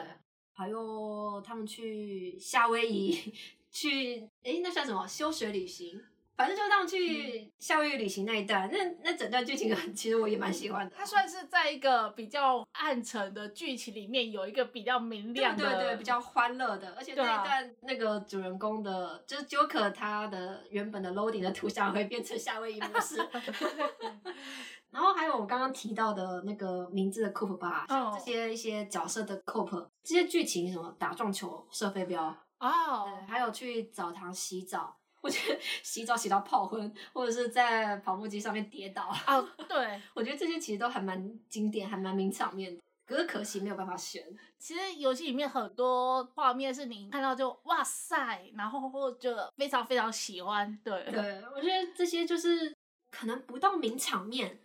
[0.51, 3.33] 还有他们去夏威夷
[3.71, 6.01] 去，诶，那算什么休学旅行？
[6.35, 10.95] 反正就是他们去夏威夷旅行那一段，那那整段剧情很， 其实我也蛮喜欢的。
[10.97, 23.17] 它算是在一个比较暗沉的剧情里面有一个比较明亮的，对对，比较欢乐的，而且那一段那个主人公的，就是 Joker 他的原本的 loading 的图像会变成夏威夷模式。
[24.91, 32.23] 然后还有我刚刚提到的那个名字的 Coop 吧，这些一些角色的 Coop，这些剧情什么打撞球、射飞镖，
[32.59, 34.95] 哦对，还有去澡堂洗澡，
[35.25, 42.81] 我觉得 洗澡洗到泡昏，或者是在跑步机上面跌倒，哦 对，我觉得这些其实都还蛮经典，还蛮名场面的。
[43.07, 44.23] 可是可惜没有办法选，
[44.59, 52.75] 其实游戏里面很多画面是你看到就哇塞，然后或者非常非常喜欢，对对我觉得这些就是
[53.09, 54.59] 可能不到名场面，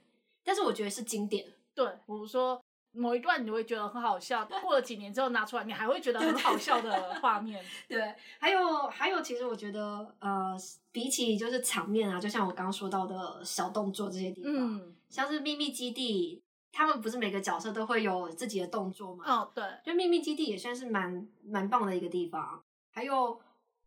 [0.44, 1.46] 但是我觉得是经典。
[1.74, 2.60] 对，比如说
[2.92, 7.64] 某一段你会觉得很好笑，过了几年之后拿出来，你还会觉得很好笑的 画面。
[7.88, 10.56] 对，还有还有，其实我觉得呃，
[10.90, 19.24] 比起就是场面啊，就像我刚刚说到的小动作这些地方，嗯，像是秘密基地，他们不是每个角色都会有自己的动作吗？
[19.26, 22.62] 哦对，就秘密基地也算是蛮蛮棒的一个地方。
[22.92, 23.40] 还有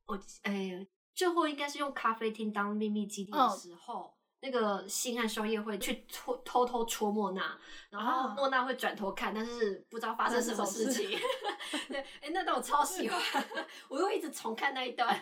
[0.06, 4.12] 我哎，最后应该是用咖啡厅当秘密基地的哦时候，
[4.43, 7.58] 那个星和双夜会去戳偷偷戳莫娜，
[7.89, 11.17] 然后啊莫娜会转头看，但是不知道发生什么事情。
[11.88, 13.21] 对，哎，那段我超喜欢，
[13.88, 15.17] 我又一直重看那一段。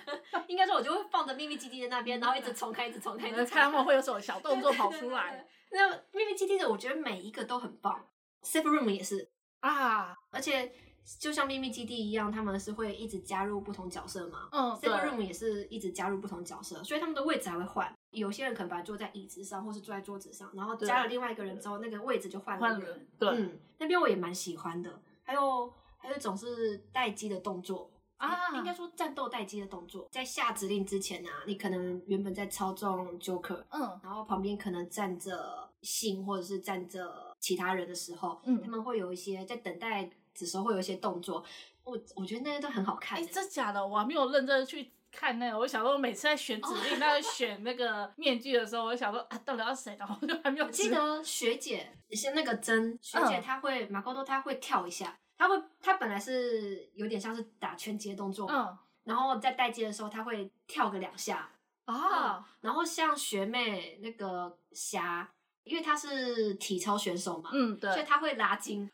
[0.48, 5.48] 应该说，我就会放着秘密基地在那边，然后一直重看，一直重看，一直重看他们会有什么小动作跑出来。
[5.70, 8.08] 那秘密基地的，我觉得每一个都很棒
[8.44, 9.30] ，Safe Room 也是，
[9.60, 10.74] 啊，而且
[11.20, 14.50] 就像秘密基地一样，他们是会一直加入不同角色嘛。
[14.52, 17.92] 嗯 Safe 对，Room 也是一直加入不同角色，所以他们的位置还会换。
[18.12, 22.62] 有些人可能本来坐在椅子上，或是坐在桌子上，然后加了另外一个人之后，那个位置就换了。
[22.62, 25.02] 换人，对嗯，那边我也蛮喜欢的。
[25.24, 27.90] 还有还有一种是待机的动作。
[28.18, 40.08] 啊应该说战斗待机的动作，在下指令之前啊，你可能原本在操纵 Joker，嗯然后旁边可能站着信或者是站着其他人的时候，嗯他们会有一些在等待
[40.40, 41.44] 的时候会有一些动作，
[41.84, 43.28] 我我觉得那些都很好看哎，欸。
[43.28, 43.86] 真假的？
[43.86, 45.60] 我还没有认真去看那个。
[45.60, 49.96] 我想说，每次在选指令， 那选那个面具的时候，我想说啊，到底要谁？
[50.00, 61.50] 然后就还没有我记得学姐是那个真学姐，嗯她会马高多，她会跳一下，她会她本来是有点像是打拳击的动作，嗯然后在待机的时候，她会跳个两下，
[61.86, 65.28] 啊，然后像学妹那个霞，
[65.64, 68.90] 因为她是体操选手嘛，嗯对，所以她会拉筋。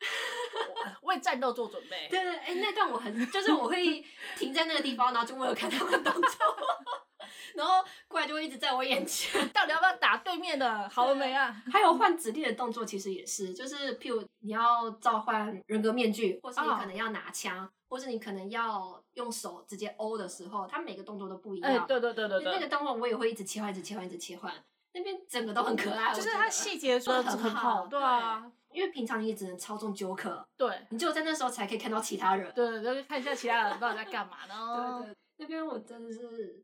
[1.03, 2.07] 为战斗做准备。
[2.09, 4.03] 对对，哎，那段我很， 就是我会
[4.37, 6.57] 停在那个地方，然后就为了看他们动作，
[7.55, 9.47] 然后过来就会一直在我眼前。
[9.49, 10.87] 到底要不要打对面的？
[10.89, 11.55] 好了没啊？
[11.71, 21.87] 还有换指令的动作，其实也是，就是譬如你要召唤人格面具，或是你哦可能要拿枪，或是你可能要用手直接欧的时候，它每个动作都不一哎、样。
[21.87, 24.53] 对对对对对，那个动作我也会一直切换，一直切换，一直切换。
[24.93, 28.43] 那边整个都很可爱，就是我觉得它细节做的很很好，对啊，
[28.77, 32.53] 因为平常你也只能操纵 Joker，对你只有在那时候才可以看到其他人。
[32.53, 35.01] 对，就是看一下其他人到底在干嘛呢？
[35.01, 36.63] 对对，那边我真的是，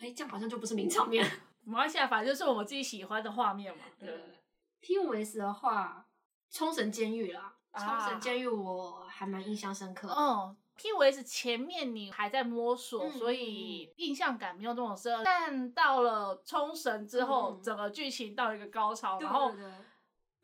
[0.00, 1.22] 哎，这样好像就不是名场面。
[1.64, 3.84] 没关系啊，反正就是我们自己喜欢的画面嘛。
[3.98, 4.40] 对
[4.80, 6.06] ，P 五 S 的话，
[6.50, 10.08] 冲绳监狱啦，冲啊绳监狱我还蛮印象深刻。
[10.16, 10.56] 嗯。
[10.76, 15.22] P 五 S 前面你还在摸索，嗯所以印象感没有那么深。
[15.24, 19.72] 但到了冲绳之后，嗯整个剧情到一个高潮，然后对对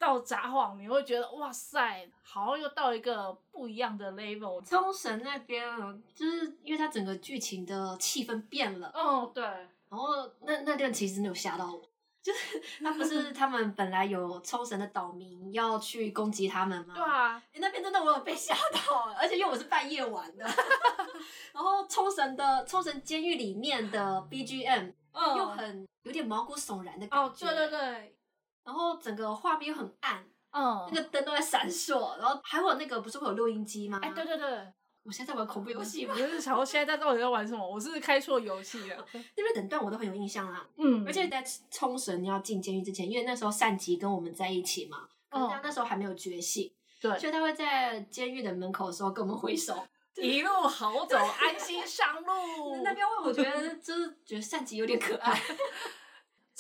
[0.00, 4.64] 到札幌，你会觉得哇塞，好像又到一个不一样的 level。
[4.64, 10.08] 冲绳那边哦就是因为它整个剧情的气氛变了，哦，对，然后
[10.40, 11.82] 那那段其实没有吓到我。
[12.22, 16.92] 就是 他不是他们本来有冲绳的岛民要去攻击他们吗？
[16.94, 20.44] 对啊，欸那边真的我有被吓到，而且因为我是半夜玩的，
[21.52, 28.14] 然后冲绳的冲绳监狱里面的 BGM 嗯又很有点毛骨悚然的感哦，觉，对对，对，
[28.64, 33.98] 然后整个画面又很暗，嗯，那个灯都在闪烁，然后还有那个不是会有录音机吗？
[34.02, 37.66] 哎，对对对，我现在在玩恐怖游戏嘛我，就是想说现在在到底在玩什么？
[37.68, 39.06] 我是开错游戏了。
[39.36, 40.66] 那边整段我都很有印象啦。
[40.76, 49.76] 嗯而且在冲绳要进监狱之前，因为那时候善吉跟我们在一起嘛，可是他哦那时候还没有觉醒，对，所以他会在监狱的门口的时候跟我们挥手。
[50.16, 52.76] 一路好走，安心上路。
[52.84, 55.40] 那边我觉得就是觉得善吉有点可爱。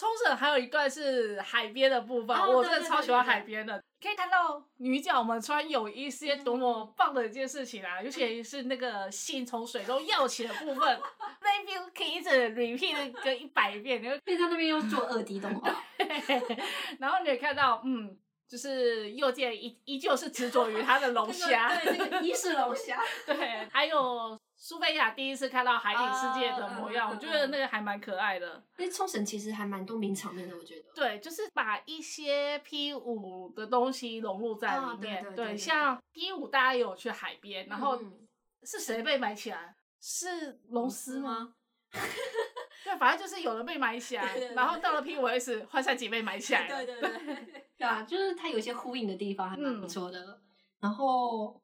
[0.00, 3.78] 冲绳还有一段是海边的部分，哦我真的超喜欢海边的。
[4.00, 10.98] 可以看到女角们穿有一些多么棒的一件事情啊，尤其是那个信从水中跃起的部分，
[11.42, 15.84] 那一边可以一直 repeat 个一百遍，你会因为他那边又做二 D 动画，
[16.98, 18.16] 然后你也看到，嗯，
[18.48, 28.62] 就是右键依依旧是执着于他的龙虾，对那个伊势龙虾， 对，还有苏菲亚第一次看到海底世界的模样，我觉得那个还蛮可爱的。
[28.76, 30.92] 因为冲绳其实还蛮多名场面的，我觉得。
[30.94, 35.22] 对，就是把一些 P 五的东西融入在啊里面。
[35.22, 38.28] 对对对对像 P 五大家有去海边，然后嗯
[38.64, 39.74] 是谁被埋起来？
[39.98, 41.30] 是龙丝吗？
[41.30, 41.54] 吗？
[42.84, 46.84] 对，反正就是有人被埋起来，然后到了 P 五 S，幻山姐被埋起来了。
[46.84, 50.38] 对 对对，对啊，就是它有一些呼应的地方，还蛮嗯不错的。
[50.80, 51.58] 然后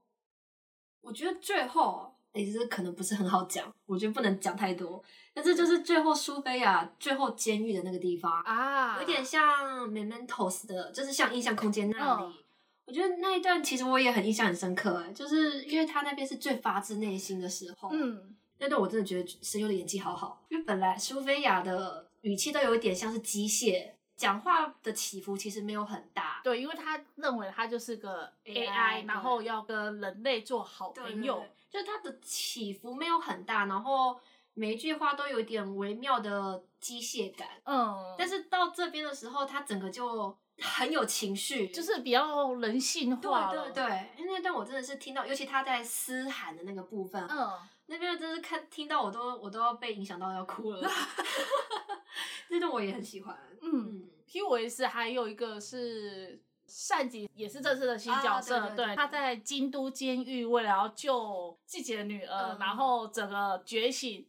[1.03, 5.03] 我觉得最后，也是可能不是很好讲，我觉得不能讲太多。
[5.35, 12.25] 但是就是最后苏菲亚最后监狱的那个地方，啊，有点像 Mementos 的，就是像印象空间那里。
[12.25, 12.35] 嗯
[12.87, 17.89] 我觉得那一段其实我也很印象很深刻，哎，就是因为他那边是最发自内心的时候。
[17.93, 26.41] 嗯，那段我真的觉得声优的演技好好，因为本来苏菲亚的语气都有一点像是机械，讲话的起伏其实没有很大。
[26.45, 34.19] 对，因为他认为他就是个 AI AI，然后要跟人类做好朋友。，对对就是它的起伏没有很大，然后
[34.55, 37.49] 每一句话都有点微妙的机械感。
[37.65, 43.71] 嗯，但是到这边的时候，它整个就很有情绪，就是比较人性化了。
[43.71, 47.51] 对对对，因为那段我真的是听到，尤其他在嘶喊的那个部分，嗯，
[47.87, 50.89] 那边真是看听到我都我都要被影响到要哭了。
[52.49, 58.59] 那段我也很喜欢，嗯 P 五 S 还有一个是善吉，也是这次的新角色。
[58.59, 64.27] 啊对对对他在京都监狱为了要救自己的女儿，嗯然后整个觉醒。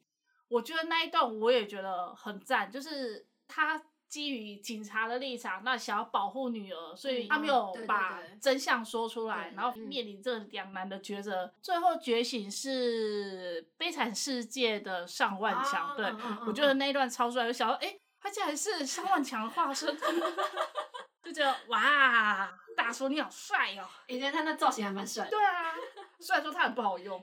[0.49, 11.53] 我觉得那一段我也觉得很赞，就是他基于警察的立场，那想要保护女儿，所以嗯他没有把真相说出来，对然后嗯面临这两难的抉择。
[11.61, 16.05] 最后觉醒是悲惨世界的上万强，对、
[16.45, 17.87] 我觉得那一段超帅，我想到哎。
[17.87, 19.95] 诶他竟然是上万强的化身，
[21.27, 23.85] 就觉得哇，大叔你好帅哦！
[24.07, 25.31] 以前他那造型还蛮帅的。
[25.31, 25.73] 对啊，
[26.19, 27.21] 虽然说他很不好用，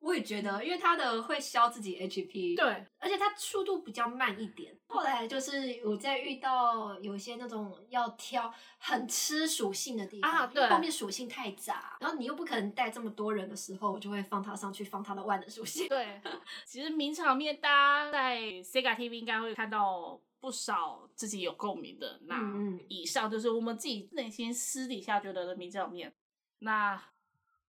[0.00, 4.76] 我也觉得，因为他的会消自己 HP，，对，而且他速度比较慢一点。
[4.86, 15.88] 后来就是我在遇到有一些那种要挑很吃属性的地方，啊对后面属性太杂，然后你又不可能带这么多人的时候，我就会放他上去，放他的万能属性。
[15.88, 16.20] 对，
[16.66, 22.20] 其实名场面大家在 Sega TV 应该会看到不少自己有共鸣的。
[22.22, 22.40] 那
[22.88, 26.14] 以上就是我们自己内心私底下觉得的名场面。
[26.60, 27.02] 那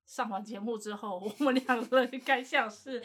[0.05, 3.03] 上完节目之后，我们两个人该像是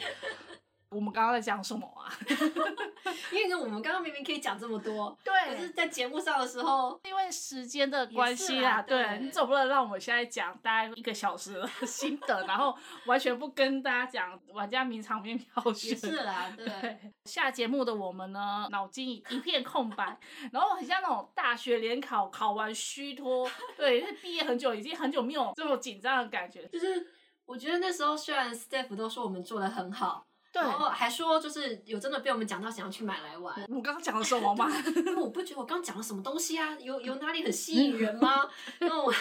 [0.89, 2.11] 我们刚刚在讲什么啊？
[3.31, 12.75] 因为呢，我们刚刚明明可以讲这么多，对可是在节目上的时候，因为时间的关系啊，对对你总不能让我们现在讲大概一个小时的心得，然后
[13.05, 15.89] 完全不跟大家讲玩家名场面票选。
[15.91, 16.65] 也是啦，对。
[16.81, 20.17] 对，下节目的我们呢，脑筋一片空白，
[20.51, 26.67] 然后很像那种大学联考考完虚脱， 对，是毕业很久，已经很久没有这种紧张的感觉。
[26.67, 27.07] 就是
[27.45, 30.24] 我觉得那时候虽然 staff 都说我们做的很好，
[30.55, 34.69] 对，然后还说就是有真的被我们讲到想要去买来玩，我刚刚讲了什么吗？
[35.03, 38.49] 那我不觉得我刚讲了什么东西啊，有有哪里很吸引人吗？
[38.79, 39.13] 那我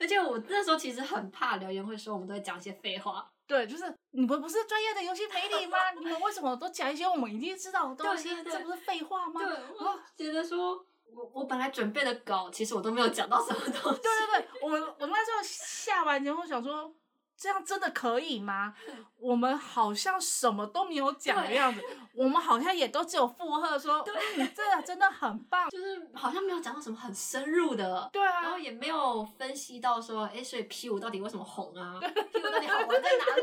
[0.00, 5.78] 而且我那时候其实很怕留言会说我们都会讲一些废话，对，就是你们不是专业的游戏媒体吗？
[5.96, 8.30] 你们为什么都讲一些我们已经知道的东西？
[8.30, 9.40] 对对对这不是废话吗？
[9.44, 16.92] 对，我觉得说我我本来准备的稿其实我都没有讲到什么东西，对对对，我我那时候下完节目想说，
[17.36, 18.74] 这样真的可以吗？
[19.18, 21.82] 我们好像什么都没有讲的对样子，
[22.14, 24.04] 我们好像也都只有附和说，
[24.36, 25.68] 嗯，这个真的很棒。
[25.70, 28.08] 就是好像没有讲到什么很深入的。
[28.12, 33.42] 对啊然后啊，也没有分析到说，哎，所以 P 五到底为什么红啊？P 五到底好玩在哪里？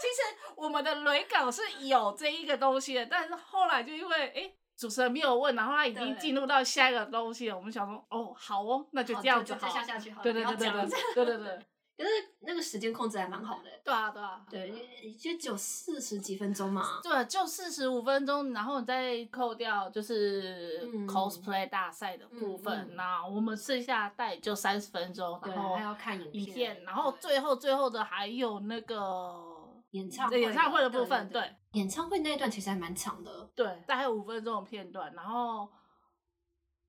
[0.00, 4.52] 其实我们的雷稿是有这一个东西的，但是后来就因为哎。
[4.78, 7.56] 主持人没有问，然后他已经对进入到下一个东西了。
[7.56, 9.68] 我们想说，哦，好哦，那就这样子好好。
[9.68, 14.44] 就再下下去好了对对不要讲对对对对对对，可是那个时间控制还蛮好的，对啊对啊。
[14.50, 17.00] 对，就只有四十几分钟嘛。
[17.02, 21.08] 对，就四十五分钟，然后你再扣掉就是嗯。
[21.08, 22.96] cosplay 大赛的部分，嗯嗯。
[22.96, 29.34] 那我们剩下大概就三十分钟，然后还要看影影片，然后最后最后的还有那个
[29.92, 31.40] 演唱会演唱会的部分，对。
[31.40, 31.56] 对。
[31.72, 35.68] 演唱会那一段其实还蛮长的，对，大概五分钟的片段，然后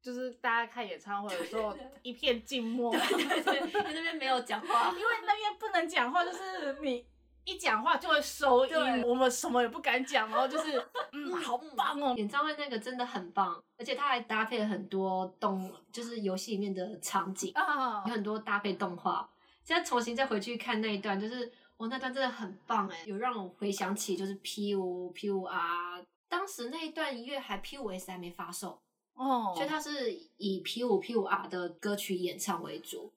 [0.07, 7.05] 就是大家看演唱会的时候一片静默，对对对，因为那边没有讲话， 因为那边不能讲话，就是你
[7.43, 9.03] 一讲话就会收音，对。
[9.03, 10.81] 我们什么也不敢讲，然后就是
[11.11, 19.29] 嗯，好棒哦，演唱会那个真的很棒，而且它还搭配了很多动，就是游戏里面的场景，啊有，很多搭配动画。
[19.65, 28.81] 现在重新再回去看那一段，就是我那段真的很棒哎，有让我回想起就是 P 五 P 五 R，当时那一段音乐还 P 五 S 还没发售，
[29.17, 33.11] 哦，所以它是以 P 五 P 五 R 的歌曲演唱为主。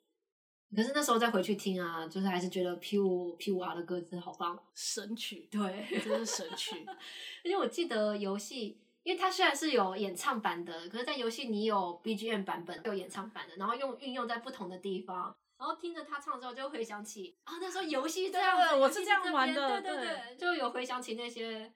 [0.74, 4.56] 可是那时候再回去听啊，就是还是觉得 P 五 P 五 R 的歌真的好棒。
[4.74, 6.84] 神曲，对，真是神曲，
[7.44, 21.72] 而且我记得游戏，因为它虽然是有演唱版的，可是，在游戏你有 BGM 版本，有演唱版的，然后用运用在不同的地方，然后听着他唱之后，就会回想起啊，那时候游戏这样子，游戏对我是这样玩的对对对就有回想起那些，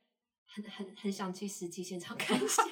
[0.47, 2.63] 很很很想去实际现场看一下。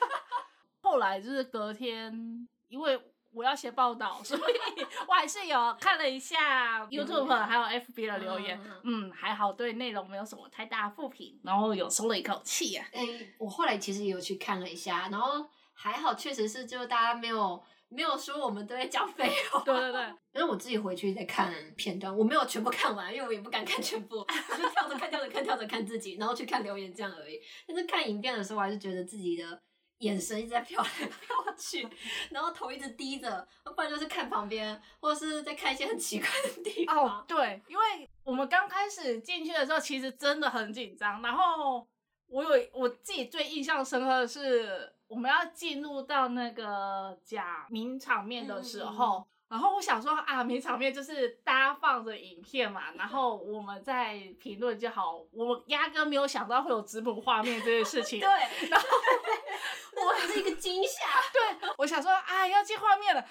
[0.93, 3.01] 后来就是隔天，因为
[3.33, 4.43] 我要写报道，所以
[5.09, 12.87] 我还是有看了一下 YouTube 言还有 FB 的留言嗯，嗯，还好，对内容没有什么太大负评，然后有松了一口气啊。
[12.93, 13.01] 哎、
[13.39, 19.63] 我后来其实也有去看了一下，然后还好，确实是就大家没有没有说我们都在讲废话。
[19.65, 20.03] 对对对，
[20.35, 27.41] 因为我自己回去再看片段，我没有全部看完，因为我也不敢看全部， 我就跳着看、跳着看、跳着看自己，然后去看留言这样而已。
[27.67, 29.63] 但是看影片的时候，我还是觉得自己的
[30.03, 31.89] 眼神一直在飘来飘去，
[32.31, 36.97] 然后头一直低着，不然就是看旁边，或者是在看一些很奇怪的地方。
[36.97, 41.23] 哦，对，因为我们刚开始进去的时候，其实真的很紧张。
[41.23, 41.87] 然后
[42.27, 49.27] 我有我自己最印象深刻的是，我们要进入到那个假名场面的时候。
[49.53, 55.21] 然后我想说啊，没场面就是大家放着影片嘛，然后我们在评论就好。
[55.31, 58.19] 我压根没有想到会有直播画面这件事情。
[58.19, 58.29] 对，
[58.71, 58.89] 然后
[60.07, 61.05] 我是一个惊吓。
[61.35, 63.23] 对，我想说啊，要进画面了，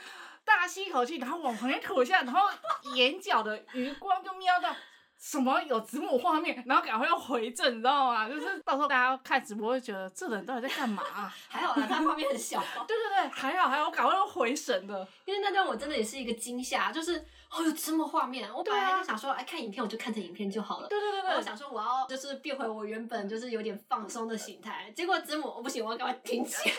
[0.45, 2.47] 大吸一口气，然后往旁边吐一下，然后
[2.93, 4.69] 眼角的余光就瞄到
[5.21, 8.27] 什么有子母画面，然后赶快要回正，你知道吗？
[8.27, 11.31] 就是到时候大家看直播会觉得这人到底在干嘛、啊？
[11.47, 12.59] 还好啦，他画面很小。
[12.87, 15.07] 对对对，还好还好，我赶快要回神的。
[15.25, 20.87] 因为那段我真的也是一个惊吓，就是哦有这么画面，我本来就想说，哎，看影片我就看着影片就好了。
[20.87, 26.75] 对对对对，我想说我要就是变回我原本就是有点放松的形态，结果子母我不行，我要赶快停起来。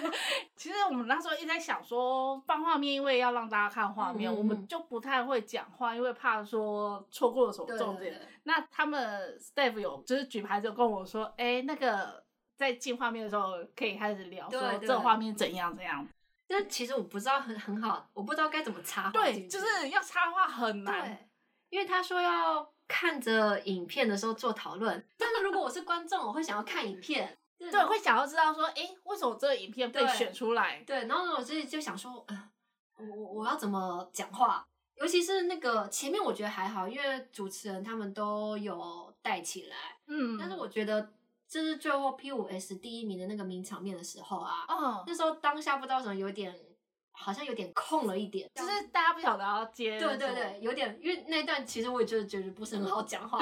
[0.56, 8.18] 其实我们那时候一直在想说放画面，因为要让大家看画面，我们就不太会讲话，因为怕说错过了什么重点。
[8.44, 12.24] 那他们 staff 有就是举牌就跟我说，哎、那个
[12.56, 16.06] 在进画面的时候可以开始聊，说这个画面怎样怎样。
[16.46, 21.02] 但其实我不知道很很好，我不知道该怎么插话对，就是要插话很难。
[21.02, 21.28] 对，
[21.70, 27.38] 因为他说要看着影片的时候做讨论，但是如果我是观众，我会想要看影片。
[27.56, 30.82] 对，会想要知道说，哎、为什么这个影片被选出来？
[30.82, 32.50] 对，然后我自己就想说，呃，
[32.98, 34.66] 我我我要怎么讲话？
[34.96, 39.76] 尤其是那个前面，我觉得还好，因为主持人他们都有带起来。
[40.08, 41.10] 嗯，但是我觉得，
[41.54, 46.52] 就是最后 P 五 S 第一名的那个名场面的时候啊，哦，那时候当下不知道什么有点，
[47.12, 49.96] 好像有点空了一点，就是大家不晓得要接。
[50.00, 53.38] 对对对，，有点，因为那段其实我也就是觉得不是很好讲话，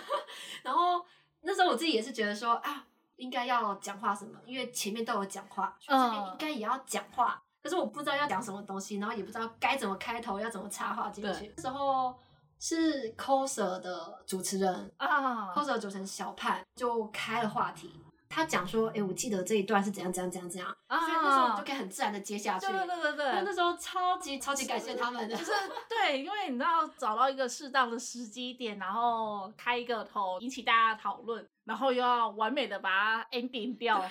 [0.64, 1.04] 然后
[1.42, 2.86] 那时候我自己也是觉得说啊，
[3.16, 11.52] 应该要讲话什么，因为前面都有讲话，所以这边嗯应该也要讲话，可是我不知道要讲什么东西，然后也不知道该怎么开头，要怎么插话进去。
[11.54, 12.18] 那时候
[12.62, 17.90] 是 coser 的主持人啊，，coser 主持人小盼就开了话题。
[18.28, 22.66] 他讲说：“哎、我记得这一段是怎样怎样怎样怎样，啊所以那时候我就可以很自然的接下去。
[22.68, 25.50] 对对对对对，那时候超级超级感谢他们的，就是
[25.88, 32.88] 对，因为你知道找到一个适当的时机点，然后开一个头，引起大家讨论，然后又要完美的把
[33.22, 34.02] 它 ending 掉，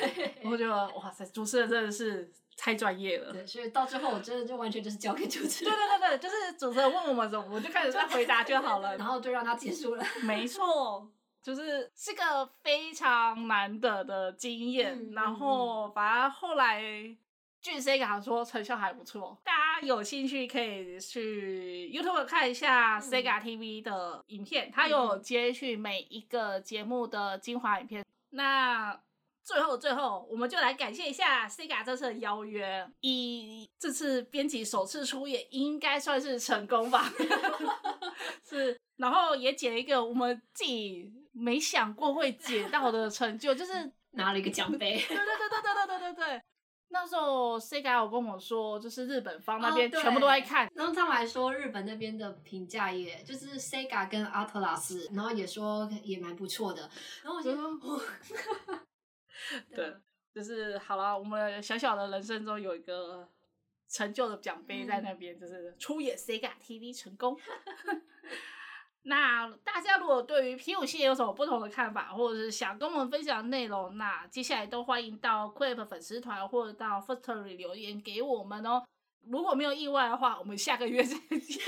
[0.44, 2.32] 我觉得哇塞，主持人真的是
[2.64, 3.34] 太专业了。
[3.34, 8.96] 对，所以到最后我真的就完全就是交给主持对人，对对对对，就是主持人问我们什么，我就开始在回答就好了。
[9.00, 10.06] 然后就让他结束了。
[10.22, 11.10] 没错，
[11.42, 14.96] 就是是个非常难得的经验。
[14.96, 16.80] 嗯然后反正后来
[17.60, 28.06] 据 Sega 说成效还不错，大家有兴趣可以去 YouTube 看一下嗯 Sega TV 的影片，它有接续每一个节目的精华影片。
[28.32, 29.00] 那
[29.44, 37.12] 最后最后，我们就来感谢一下 Sega 这次的邀约，以这次编辑首次出演，应该算是成功吧。
[38.48, 46.42] 是，然后也解了一个我们自己没想过会解到的成就，就是 拿了一个奖杯，对对对对对对对对。
[46.94, 56.82] 那时候 Sega 有跟我说，就是日本方那边全部都在看，然后他们还说日本那边的评价也就是 Sega 跟 Atlas，然后也说也蛮不错的。
[57.24, 58.02] 然后我就说，哦
[59.76, 59.94] 对，
[60.34, 63.28] 就是好了，我们小小的人生中有一个
[63.90, 67.38] 成就的奖杯在那边，就是出演 Sega TV 成功。
[69.04, 78.84] 那大家如果对于皮五系列有什么不同的看法，或者是想跟我们分享的内容，那接下来都欢迎到 Quip 粉丝团或者到 Firstory 留言给我们哦。
[79.28, 81.64] 如果没有意外的话，我们下个月再见。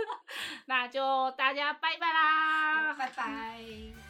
[0.66, 4.09] 那就大家拜拜啦，拜拜。